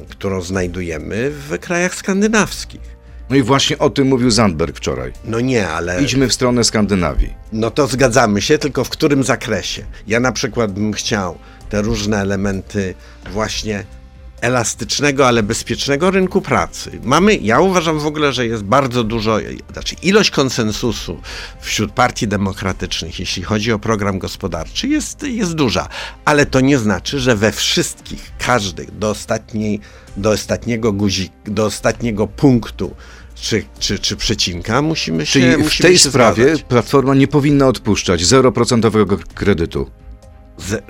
którą 0.09 0.40
znajdujemy 0.42 1.31
w 1.31 1.59
krajach 1.59 1.94
skandynawskich. 1.94 2.98
No 3.31 3.37
i 3.37 3.42
właśnie 3.42 3.79
o 3.79 3.90
tym 3.90 4.09
mówił 4.09 4.31
Zandberg 4.31 4.77
wczoraj. 4.77 5.12
No 5.24 5.40
nie, 5.40 5.68
ale 5.68 6.03
Idźmy 6.03 6.29
w 6.29 6.33
stronę 6.33 6.64
Skandynawii. 6.64 7.35
no 7.53 7.70
to 7.70 7.87
zgadzamy 7.87 8.42
się, 8.42 8.59
tylko 8.59 8.85
w 8.85 8.88
którym 8.88 9.22
zakresie? 9.22 9.83
Ja 10.07 10.20
na 10.20 10.33
przykład 10.33 10.72
bym 10.72 10.92
chciał 10.92 11.38
te 11.70 11.83
różne 11.83 12.20
elementy 12.20 12.94
właśnie 13.33 13.85
elastycznego, 14.40 15.27
ale 15.27 15.42
bezpiecznego 15.42 16.11
rynku 16.11 16.42
pracy. 16.42 16.90
Mamy, 17.03 17.37
ja 17.37 17.61
uważam 17.61 17.98
w 17.98 18.07
ogóle, 18.07 18.33
że 18.33 18.46
jest 18.46 18.62
bardzo 18.62 19.05
dużo, 19.05 19.38
znaczy 19.72 19.96
ilość 20.03 20.31
konsensusu 20.31 21.20
wśród 21.61 21.92
partii 21.92 22.29
demokratycznych, 22.29 23.20
jeśli 23.20 23.42
chodzi 23.42 23.72
o 23.72 23.79
program 23.79 24.18
gospodarczy, 24.18 24.88
jest, 24.88 25.22
jest 25.22 25.55
duża, 25.55 25.88
ale 26.24 26.46
to 26.46 26.61
nie 26.61 26.79
znaczy, 26.79 27.20
że 27.20 27.37
we 27.37 27.53
wszystkich, 27.53 28.33
każdych, 28.38 28.98
do 28.98 29.11
ostatniej, 29.11 29.81
do 30.16 30.31
ostatniego 30.31 30.92
guzik, 30.92 31.33
do 31.44 31.64
ostatniego 31.64 32.27
punktu 32.27 32.94
czy, 33.40 33.64
czy, 33.79 33.98
czy 33.98 34.16
przecinka 34.16 34.83
musimy 34.83 35.27
się 35.27 35.33
Czyli 35.33 35.57
w 35.57 35.59
musimy 35.59 35.88
tej 35.88 35.98
się 35.98 36.09
sprawie 36.09 36.42
zgadzać. 36.42 36.62
Platforma 36.62 37.14
nie 37.14 37.29
powinna 37.29 37.66
odpuszczać 37.66 38.22
0% 38.22 39.18
kredytu. 39.35 39.90
Z, 40.59 40.83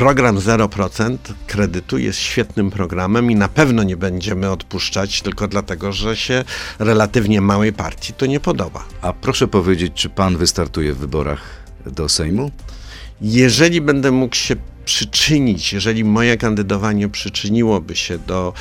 program 0.00 0.38
0% 0.38 1.16
kredytu 1.46 1.98
jest 1.98 2.18
świetnym 2.18 2.70
programem 2.70 3.30
i 3.30 3.34
na 3.34 3.48
pewno 3.48 3.82
nie 3.82 3.96
będziemy 3.96 4.50
odpuszczać 4.50 5.22
tylko 5.22 5.48
dlatego, 5.48 5.92
że 5.92 6.16
się 6.16 6.44
relatywnie 6.78 7.40
małej 7.40 7.72
partii 7.72 8.12
to 8.12 8.26
nie 8.26 8.40
podoba. 8.40 8.84
A 9.02 9.12
proszę 9.12 9.48
powiedzieć, 9.48 9.92
czy 9.94 10.08
pan 10.08 10.36
wystartuje 10.36 10.94
w 10.94 10.98
wyborach 10.98 11.40
do 11.86 12.08
Sejmu? 12.08 12.50
Jeżeli 13.20 13.80
będę 13.80 14.10
mógł 14.10 14.34
się 14.34 14.56
przyczynić, 14.84 15.72
jeżeli 15.72 16.04
moje 16.04 16.36
kandydowanie 16.36 17.08
przyczyniłoby 17.08 17.96
się 17.96 18.18
do, 18.18 18.52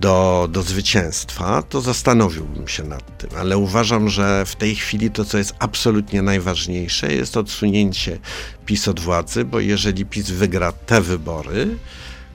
do, 0.00 0.48
do 0.52 0.62
zwycięstwa, 0.62 1.62
to 1.62 1.80
zastanowiłbym 1.80 2.68
się 2.68 2.82
nad 2.82 3.18
tym, 3.18 3.30
ale 3.38 3.58
uważam, 3.58 4.08
że 4.08 4.46
w 4.46 4.56
tej 4.56 4.74
chwili 4.76 5.10
to, 5.10 5.24
co 5.24 5.38
jest 5.38 5.54
absolutnie 5.58 6.22
najważniejsze, 6.22 7.12
jest 7.12 7.36
odsunięcie 7.36 8.18
PiS 8.66 8.88
od 8.88 9.00
władzy, 9.00 9.44
bo 9.44 9.60
jeżeli 9.60 10.06
PiS 10.06 10.30
wygra 10.30 10.72
te 10.72 11.00
wybory, 11.00 11.76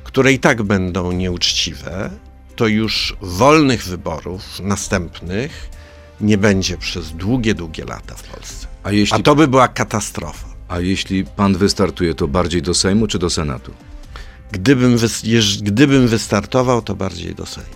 które 0.04 0.34
i 0.34 0.40
tak 0.40 0.64
będą 0.64 1.12
nieuczciwe, 1.12 2.10
to 2.56 2.68
już 2.68 3.16
wolnych 3.22 3.84
wyborów 3.84 4.60
następnych 4.60 5.70
nie 6.22 6.38
będzie 6.38 6.78
przez 6.78 7.12
długie, 7.12 7.54
długie 7.56 7.86
lata 7.86 8.16
w 8.16 8.24
Polsce. 8.24 8.68
A 8.84 8.92
jeśli, 8.92 9.18
A 9.18 9.24
to 9.24 9.36
by 9.36 9.48
była 9.48 9.68
katastrofa. 9.68 10.48
a 10.68 10.80
jeśli 10.80 11.26
pan 11.26 11.58
wystartuje, 11.58 12.16
to 12.16 12.28
bardziej 12.28 12.62
do 12.62 12.74
Sejmu 12.74 13.08
czy 13.08 13.20
do 13.20 13.30
Senatu? 13.30 13.72
Gdybym, 14.52 14.98
wys- 14.98 15.62
gdybym 15.62 16.08
wystartował, 16.08 16.82
to 16.82 16.96
bardziej 16.96 17.36
do 17.36 17.46
Sejmu. 17.46 17.70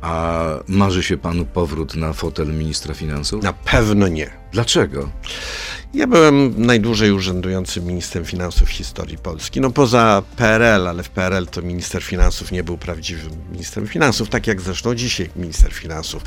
A 0.00 0.44
marzy 0.68 1.02
się 1.02 1.16
panu 1.18 1.44
powrót 1.46 1.94
na 1.94 2.12
fotel 2.12 2.46
ministra 2.54 2.94
finansów? 2.94 3.42
Na 3.44 3.52
pewno 3.52 4.08
nie. 4.08 4.30
Dlaczego? 4.52 5.10
Ja 5.94 6.06
byłem 6.06 6.66
najdłużej 6.66 7.12
urzędującym 7.12 7.84
ministrem 7.84 8.24
finansów 8.24 8.68
w 8.68 8.72
historii 8.72 9.18
Polski. 9.18 9.60
No 9.60 9.70
poza 9.70 10.22
PRL, 10.36 10.88
ale 10.88 11.02
w 11.02 11.08
PRL 11.10 11.46
to 11.46 11.62
minister 11.62 12.02
finansów 12.02 12.52
nie 12.52 12.64
był 12.64 12.78
prawdziwym 12.78 13.32
ministrem 13.52 13.86
finansów, 13.86 14.28
tak 14.28 14.46
jak 14.46 14.60
zresztą 14.60 14.94
dzisiaj 14.94 15.30
minister 15.36 15.72
finansów. 15.72 16.22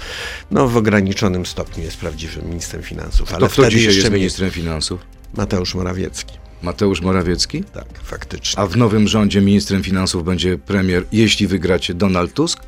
No 0.51 0.67
w 0.67 0.77
ograniczonym 0.77 1.45
stopniu 1.45 1.83
jest 1.83 1.97
prawdziwym 1.97 2.45
ministrem 2.49 2.83
finansów, 2.83 3.29
ale 3.33 3.39
To 3.39 3.45
kto 3.47 3.53
wtedy 3.61 3.69
dzisiaj 3.69 3.85
jeszcze 3.85 3.99
jest 4.01 4.11
mi- 4.11 4.17
ministrem 4.19 4.51
finansów? 4.51 5.01
Mateusz 5.33 5.75
Morawiecki. 5.75 6.38
Mateusz 6.61 7.01
Morawiecki? 7.01 7.63
Tak, 7.63 7.85
faktycznie. 8.03 8.59
A 8.63 8.65
w 8.67 8.77
nowym 8.77 9.07
rządzie 9.07 9.41
ministrem 9.41 9.83
finansów 9.83 10.23
będzie 10.23 10.57
premier, 10.57 11.05
jeśli 11.11 11.47
wygracie, 11.47 11.93
Donald 11.93 12.33
Tusk? 12.33 12.59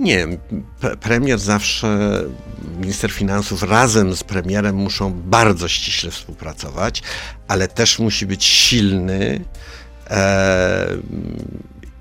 Nie, 0.00 0.26
pre- 0.80 0.96
premier 0.96 1.38
zawsze, 1.38 2.20
minister 2.80 3.10
finansów 3.12 3.62
razem 3.62 4.16
z 4.16 4.24
premierem 4.24 4.76
muszą 4.76 5.12
bardzo 5.12 5.68
ściśle 5.68 6.10
współpracować, 6.10 7.02
ale 7.48 7.68
też 7.68 7.98
musi 7.98 8.26
być 8.26 8.44
silny 8.44 9.44
e, 10.10 10.88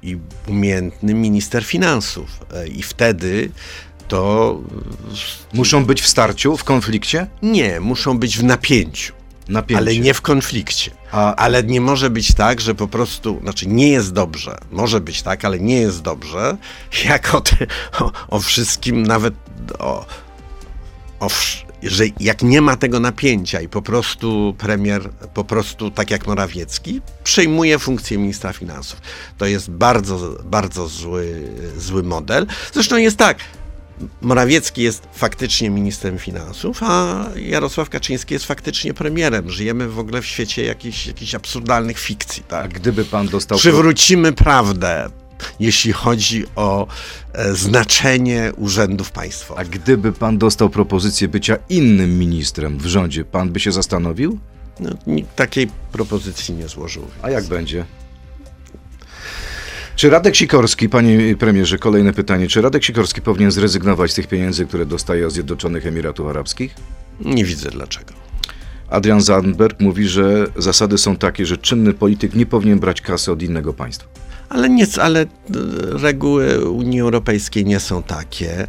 i 0.03 0.17
umiejętny 0.47 1.13
minister 1.13 1.63
finansów. 1.63 2.39
E, 2.53 2.67
I 2.67 2.83
wtedy 2.83 3.49
to 4.07 4.59
Muszą 5.53 5.85
być 5.85 6.01
w 6.01 6.07
starciu, 6.07 6.57
w 6.57 6.63
konflikcie? 6.63 7.27
nie, 7.41 7.79
muszą 7.79 8.19
być 8.19 8.37
w 8.37 8.43
napięciu. 8.43 9.13
Napięcie. 9.49 9.77
Ale 9.81 9.97
nie 9.97 10.13
w 10.13 10.21
konflikcie. 10.21 10.91
A- 11.11 11.35
Ale 11.35 11.63
nie 11.63 11.81
może 11.81 12.09
być 12.09 12.33
tak, 12.33 12.61
że 12.61 12.75
po 12.75 12.87
prostu, 12.87 13.39
znaczy 13.41 13.67
nie 13.67 13.89
jest 13.89 14.13
dobrze, 14.13 14.57
może 14.71 14.99
być 15.01 15.21
tak, 15.21 15.45
ale 15.45 15.59
nie 15.59 15.77
jest 15.81 16.01
dobrze, 16.01 16.57
jak 17.05 17.35
o, 17.35 17.41
o, 17.99 18.11
o 18.27 18.39
wszystkim, 18.39 19.03
nawet 19.03 19.33
o, 19.79 20.05
o, 21.19 21.27
że 21.83 22.03
jak 22.19 22.41
nie 22.41 22.61
ma 22.61 22.75
tego 22.77 22.99
napięcia 22.99 23.61
i 23.61 23.69
po 23.69 23.81
prostu 23.81 24.55
premier, 24.57 25.09
po 25.33 25.43
prostu 25.43 25.91
tak 25.91 26.11
jak 26.11 26.27
Morawiecki, 26.27 27.01
przejmuje 27.23 27.79
funkcję 27.79 28.17
ministra 28.17 28.53
finansów. 28.53 29.01
To 29.37 29.45
jest 29.45 29.71
bardzo, 29.71 30.35
bardzo 30.43 30.87
zły, 30.87 31.49
zły 31.77 32.03
model. 32.03 32.47
Zresztą 32.73 32.97
jest 32.97 33.17
tak, 33.17 33.37
Morawiecki 34.21 34.81
jest 34.81 35.07
faktycznie 35.13 35.69
ministrem 35.69 36.17
finansów, 36.19 36.79
a 36.83 37.25
Jarosław 37.35 37.89
Kaczyński 37.89 38.33
jest 38.33 38.45
faktycznie 38.45 38.93
premierem. 38.93 39.49
Żyjemy 39.49 39.89
w 39.89 39.99
ogóle 39.99 40.21
w 40.21 40.25
świecie 40.25 40.63
jakichś, 40.65 41.07
jakichś 41.07 41.35
absurdalnych 41.35 41.99
fikcji, 41.99 42.43
A 42.47 42.49
tak? 42.49 42.73
gdyby 42.73 43.05
pan 43.05 43.27
dostał... 43.27 43.57
Przywrócimy 43.57 44.33
prawdę, 44.33 45.09
jeśli 45.59 45.91
chodzi 45.93 46.45
o 46.55 46.87
e, 47.33 47.53
znaczenie 47.55 48.51
urzędów 48.57 49.09
A 49.11 49.15
państwowych. 49.15 49.69
gdyby 49.69 50.13
pan 50.13 50.37
dostał 50.37 50.69
propozycję 50.69 51.27
bycia 51.27 51.57
innym 51.69 52.19
ministrem 52.19 52.77
w 52.77 52.85
rządzie, 52.85 53.25
pan 53.25 53.49
by 53.49 53.59
się 53.59 53.71
zastanowił? 53.71 54.39
No, 54.79 54.89
nikt 55.07 55.35
takiej 55.35 55.67
propozycji 55.91 56.53
nie 56.53 56.67
złożył. 56.67 57.07
A 57.21 57.29
jak 57.29 57.43
będzie? 57.45 57.85
Czy 59.95 60.09
Radek 60.09 60.35
Sikorski, 60.35 60.89
panie 60.89 61.35
premierze, 61.35 61.77
kolejne 61.77 62.13
pytanie, 62.13 62.47
czy 62.47 62.61
Radek 62.61 62.83
Sikorski 62.83 63.21
powinien 63.21 63.51
zrezygnować 63.51 64.11
z 64.11 64.13
tych 64.13 64.27
pieniędzy, 64.27 64.65
które 64.65 64.85
dostaje 64.85 65.27
od 65.27 65.33
Zjednoczonych 65.33 65.87
Emiratów 65.87 66.27
Arabskich? 66.27 66.75
Nie 67.19 67.45
widzę 67.45 67.69
dlaczego. 67.69 68.13
Adrian 68.89 69.21
Zandberg 69.21 69.79
mówi, 69.79 70.07
że 70.07 70.47
zasady 70.57 70.97
są 70.97 71.15
takie, 71.15 71.45
że 71.45 71.57
czynny 71.57 71.93
polityk 71.93 72.35
nie 72.35 72.45
powinien 72.45 72.79
brać 72.79 73.01
kasy 73.01 73.31
od 73.31 73.41
innego 73.41 73.73
państwa. 73.73 74.09
Ale, 74.49 74.69
nie, 74.69 74.85
ale 75.01 75.21
e, 75.21 75.27
reguły 76.01 76.69
Unii 76.69 76.99
Europejskiej 76.99 77.65
nie 77.65 77.79
są 77.79 78.03
takie. 78.03 78.67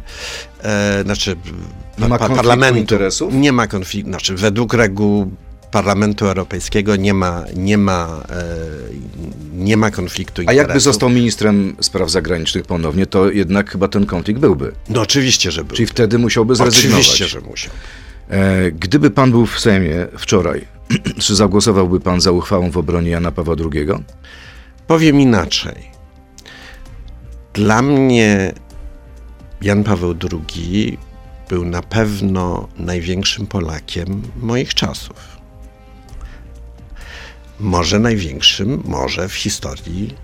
E, 0.63 1.03
znaczy, 1.03 1.35
Nie 1.99 2.07
ma 2.07 2.17
konfliktu 2.17 2.75
interesów? 2.75 3.33
Nie 3.33 3.51
ma 3.51 3.67
konfliktu. 3.67 4.09
Znaczy, 4.09 4.35
według 4.35 4.73
reguł 4.73 5.31
Parlamentu 5.71 6.25
Europejskiego 6.27 6.95
nie 6.95 7.13
ma, 7.13 7.43
nie 7.55 7.77
ma, 7.77 8.23
e, 8.29 8.45
nie 9.53 9.77
ma 9.77 9.91
konfliktu 9.91 10.39
A 10.39 10.43
interesów. 10.43 10.57
jakby 10.67 10.79
został 10.79 11.09
ministrem 11.09 11.75
spraw 11.81 12.09
zagranicznych 12.11 12.65
ponownie, 12.65 13.05
to 13.05 13.31
jednak 13.31 13.71
chyba 13.71 13.87
ten 13.87 14.05
konflikt 14.05 14.39
byłby. 14.39 14.71
No 14.89 15.01
oczywiście, 15.01 15.51
że 15.51 15.63
był. 15.63 15.75
Czyli 15.75 15.87
wtedy 15.87 16.17
musiałby 16.17 16.55
zrezygnować. 16.55 17.05
Oczywiście, 17.05 17.27
że 17.27 17.41
musiał. 17.41 17.73
E, 18.29 18.71
Gdyby 18.71 19.11
pan 19.11 19.31
był 19.31 19.45
w 19.45 19.59
Sejmie 19.59 20.07
wczoraj, 20.17 20.67
czy 21.23 21.35
zagłosowałby 21.35 21.99
pan 21.99 22.21
za 22.21 22.31
uchwałą 22.31 22.71
w 22.71 22.77
obronie 22.77 23.09
Jana 23.09 23.31
Pawła 23.31 23.55
II? 23.73 23.87
Powiem 24.87 25.21
inaczej. 25.21 25.95
Dla 27.53 27.81
mnie 27.81 28.53
Jan 29.61 29.83
Paweł 29.83 30.15
II 30.31 30.97
był 31.49 31.65
na 31.65 31.81
pewno 31.81 32.67
największym 32.77 33.47
Polakiem 33.47 34.21
moich 34.41 34.73
czasów. 34.73 35.35
Może 37.59 37.99
największym, 37.99 38.83
może 38.85 39.29
w 39.29 39.33
historii 39.33 40.15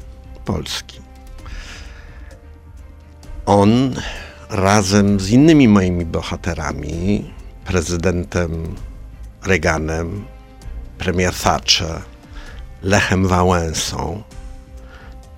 Polski. 0.46 1.00
On 3.46 3.96
razem 4.50 5.20
z 5.20 5.30
innymi 5.30 5.68
moimi 5.68 6.06
bohaterami, 6.06 7.32
prezydentem 7.66 8.76
Reaganem, 9.44 10.26
premier 10.98 11.34
Thatcher, 11.34 12.02
Lechem 12.84 13.28
Wałęsą, 13.28 14.24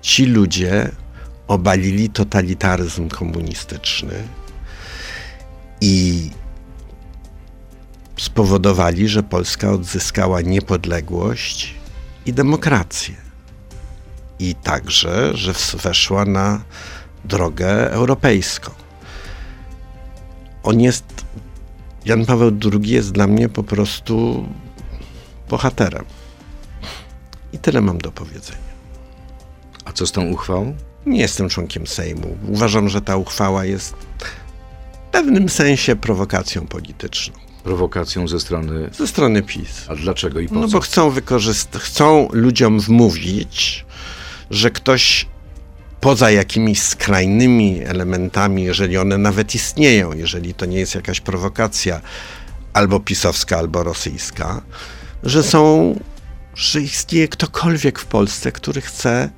ci 0.02 0.26
ludzie 0.26 0.90
obalili 1.48 2.10
totalitaryzm 2.10 3.08
komunistyczny 3.08 4.28
i 5.80 6.30
spowodowali, 8.16 9.08
że 9.08 9.22
Polska 9.22 9.70
odzyskała 9.70 10.40
niepodległość 10.40 11.74
i 12.26 12.32
demokrację. 12.32 13.14
I 14.38 14.54
także, 14.54 15.36
że 15.36 15.52
weszła 15.82 16.24
na 16.24 16.64
drogę 17.24 17.90
europejską. 17.90 18.70
On 20.62 20.80
jest, 20.80 21.04
Jan 22.04 22.26
Paweł 22.26 22.50
II 22.72 22.90
jest 22.90 23.12
dla 23.12 23.26
mnie 23.26 23.48
po 23.48 23.62
prostu 23.62 24.48
bohaterem. 25.48 26.04
I 27.52 27.58
tyle 27.58 27.80
mam 27.80 27.98
do 27.98 28.12
powiedzenia. 28.12 28.74
A 29.84 29.92
co 29.92 30.06
z 30.06 30.12
tą 30.12 30.28
uchwałą? 30.28 30.76
Nie 31.06 31.20
jestem 31.20 31.48
członkiem 31.48 31.86
Sejmu. 31.86 32.36
Uważam, 32.48 32.88
że 32.88 33.00
ta 33.00 33.16
uchwała 33.16 33.64
jest 33.64 33.94
w 35.08 35.10
pewnym 35.12 35.48
sensie 35.48 35.96
prowokacją 35.96 36.66
polityczną 36.66 37.34
Prowokacją 37.64 38.28
ze 38.28 38.40
strony... 38.40 38.90
ze 38.92 39.06
strony 39.06 39.42
PiS. 39.42 39.84
A 39.88 39.94
dlaczego 39.96 40.40
i 40.40 40.48
po 40.48 40.54
No 40.54 40.68
co? 40.68 40.72
bo 40.72 40.80
chcą 40.80 41.10
wykorzystać, 41.10 41.82
chcą 41.82 42.28
ludziom 42.32 42.80
wmówić, 42.80 43.84
że 44.50 44.70
ktoś 44.70 45.26
poza 46.00 46.30
jakimiś 46.30 46.82
skrajnymi 46.82 47.80
elementami, 47.84 48.64
jeżeli 48.64 48.98
one 48.98 49.18
nawet 49.18 49.54
istnieją, 49.54 50.12
jeżeli 50.12 50.54
to 50.54 50.66
nie 50.66 50.78
jest 50.78 50.94
jakaś 50.94 51.20
prowokacja 51.20 52.00
albo 52.72 53.00
pisowska, 53.00 53.58
albo 53.58 53.82
rosyjska, 53.82 54.62
że 55.22 55.42
są, 55.42 55.94
że 56.54 56.80
istnieje 56.80 57.28
ktokolwiek 57.28 57.98
w 57.98 58.06
Polsce, 58.06 58.52
który 58.52 58.80
chce 58.80 59.30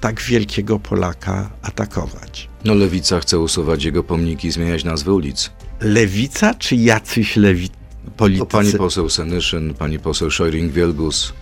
tak 0.00 0.20
wielkiego 0.22 0.78
Polaka 0.78 1.50
atakować. 1.62 2.48
No 2.64 2.74
lewica 2.74 3.20
chce 3.20 3.38
usuwać 3.38 3.84
jego 3.84 4.04
pomniki 4.04 4.48
i 4.48 4.52
zmieniać 4.52 4.84
nazwy 4.84 5.12
ulic. 5.12 5.50
Lewica 5.80 6.54
czy 6.54 6.76
jacyś 6.76 7.36
lewi 7.36 7.68
politycy? 8.16 8.46
To 8.46 8.58
pani 8.58 8.72
poseł 8.72 9.10
Senyszyn, 9.10 9.74
pani 9.74 9.98
poseł 9.98 10.28
Szojring-Wielgus. 10.28 11.32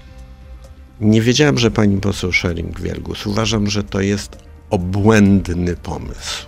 Nie 1.00 1.22
wiedziałem, 1.22 1.58
że 1.58 1.70
pani 1.70 2.00
poseł 2.00 2.30
Schering-Wielgus. 2.30 3.26
Uważam, 3.26 3.70
że 3.70 3.82
to 3.82 4.00
jest 4.00 4.36
obłędny 4.70 5.76
pomysł. 5.76 6.46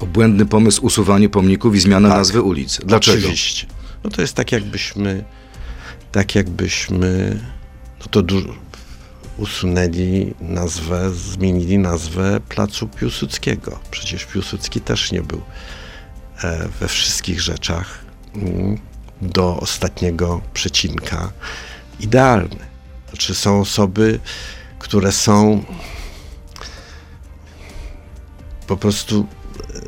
Obłędny 0.00 0.46
pomysł 0.46 0.86
usuwanie 0.86 1.28
pomników 1.28 1.74
i 1.74 1.80
zmiana 1.80 2.08
Tak. 2.08 2.18
nazwy 2.18 2.42
ulic. 2.42 2.80
Dlaczego? 2.84 3.18
Oczywiście. 3.18 3.66
No 4.04 4.10
to 4.10 4.20
jest 4.20 4.34
tak, 4.34 4.52
jakbyśmy 4.52 5.24
tak 6.12 6.34
jakbyśmy 6.34 7.40
no 8.00 8.06
to 8.10 8.22
usunęli 9.38 10.34
nazwę, 10.40 11.10
zmienili 11.10 11.78
nazwę 11.78 12.40
placu 12.48 12.88
Piłsudskiego. 12.88 13.78
Przecież 13.90 14.24
Piłsudski 14.24 14.80
też 14.80 15.12
nie 15.12 15.22
był 15.22 15.40
we 16.80 16.88
wszystkich 16.88 17.40
rzeczach 17.40 18.04
mm, 18.34 18.78
do 19.22 19.56
ostatniego 19.56 20.40
przecinka 20.54 21.32
idealny. 22.00 22.72
Znaczy 23.08 23.34
są 23.34 23.60
osoby, 23.60 24.20
które 24.78 25.12
są 25.12 25.64
po 28.66 28.76
prostu 28.76 29.26
e, 29.60 29.80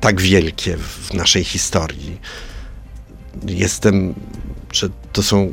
tak 0.00 0.20
wielkie 0.20 0.76
w 0.76 1.14
naszej 1.14 1.44
historii. 1.44 2.20
Jestem, 3.46 4.14
że 4.72 4.88
to 5.12 5.22
są, 5.22 5.52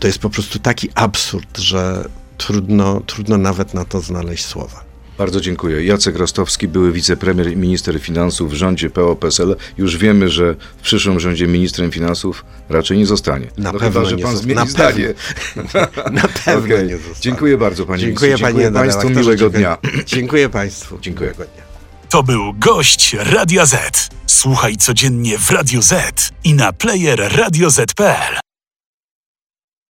to 0.00 0.06
jest 0.06 0.18
po 0.18 0.30
prostu 0.30 0.58
taki 0.58 0.88
absurd, 0.94 1.58
że 1.58 2.08
trudno, 2.38 3.00
trudno 3.00 3.38
nawet 3.38 3.74
na 3.74 3.84
to 3.84 4.00
znaleźć 4.00 4.44
słowa. 4.44 4.89
Bardzo 5.20 5.40
dziękuję. 5.40 5.84
Jacek 5.84 6.16
Rostowski, 6.16 6.68
były 6.68 6.92
wicepremier 6.92 7.52
i 7.52 7.56
minister 7.56 8.00
finansów 8.00 8.50
w 8.50 8.54
rządzie 8.54 8.90
PO-PSL. 8.90 9.56
Już 9.78 9.96
wiemy, 9.96 10.28
że 10.28 10.54
w 10.78 10.82
przyszłym 10.82 11.20
rządzie 11.20 11.46
ministrem 11.46 11.90
finansów 11.90 12.44
raczej 12.68 12.98
nie 12.98 13.06
zostanie. 13.06 13.46
Na 13.58 13.72
no 13.72 13.78
pewno 13.78 14.00
chyba, 14.00 14.10
że 14.10 14.16
nie 14.16 14.22
pan 14.22 14.36
zmieni 14.36 14.54
na 14.54 14.66
zdanie. 14.66 15.14
Na 16.12 16.28
pewno 16.44 16.74
Okej. 16.76 16.88
nie 16.88 16.96
zostanie. 16.96 17.20
Dziękuję 17.20 17.58
bardzo 17.58 17.86
panie 17.86 18.00
Dziękuję, 18.00 18.28
ministrze. 18.30 18.52
panie 18.52 18.64
Dziękuję 18.64 18.82
Państwu, 18.82 19.10
miłego 19.10 19.36
dziękuję. 19.36 19.50
dnia. 19.50 19.78
Dziękuję 20.16 20.48
Państwu. 20.48 20.98
Dziękuję. 21.00 21.34
To 22.08 22.22
był 22.22 22.54
gość 22.58 23.16
Radia 23.18 23.66
Z. 23.66 24.08
Słuchaj 24.26 24.76
codziennie 24.76 25.38
w 25.38 25.50
Radio 25.50 25.82
Z 25.82 26.30
i 26.44 26.54
na 26.54 26.72
player 26.72 27.32
radioz.pl. 27.36 28.49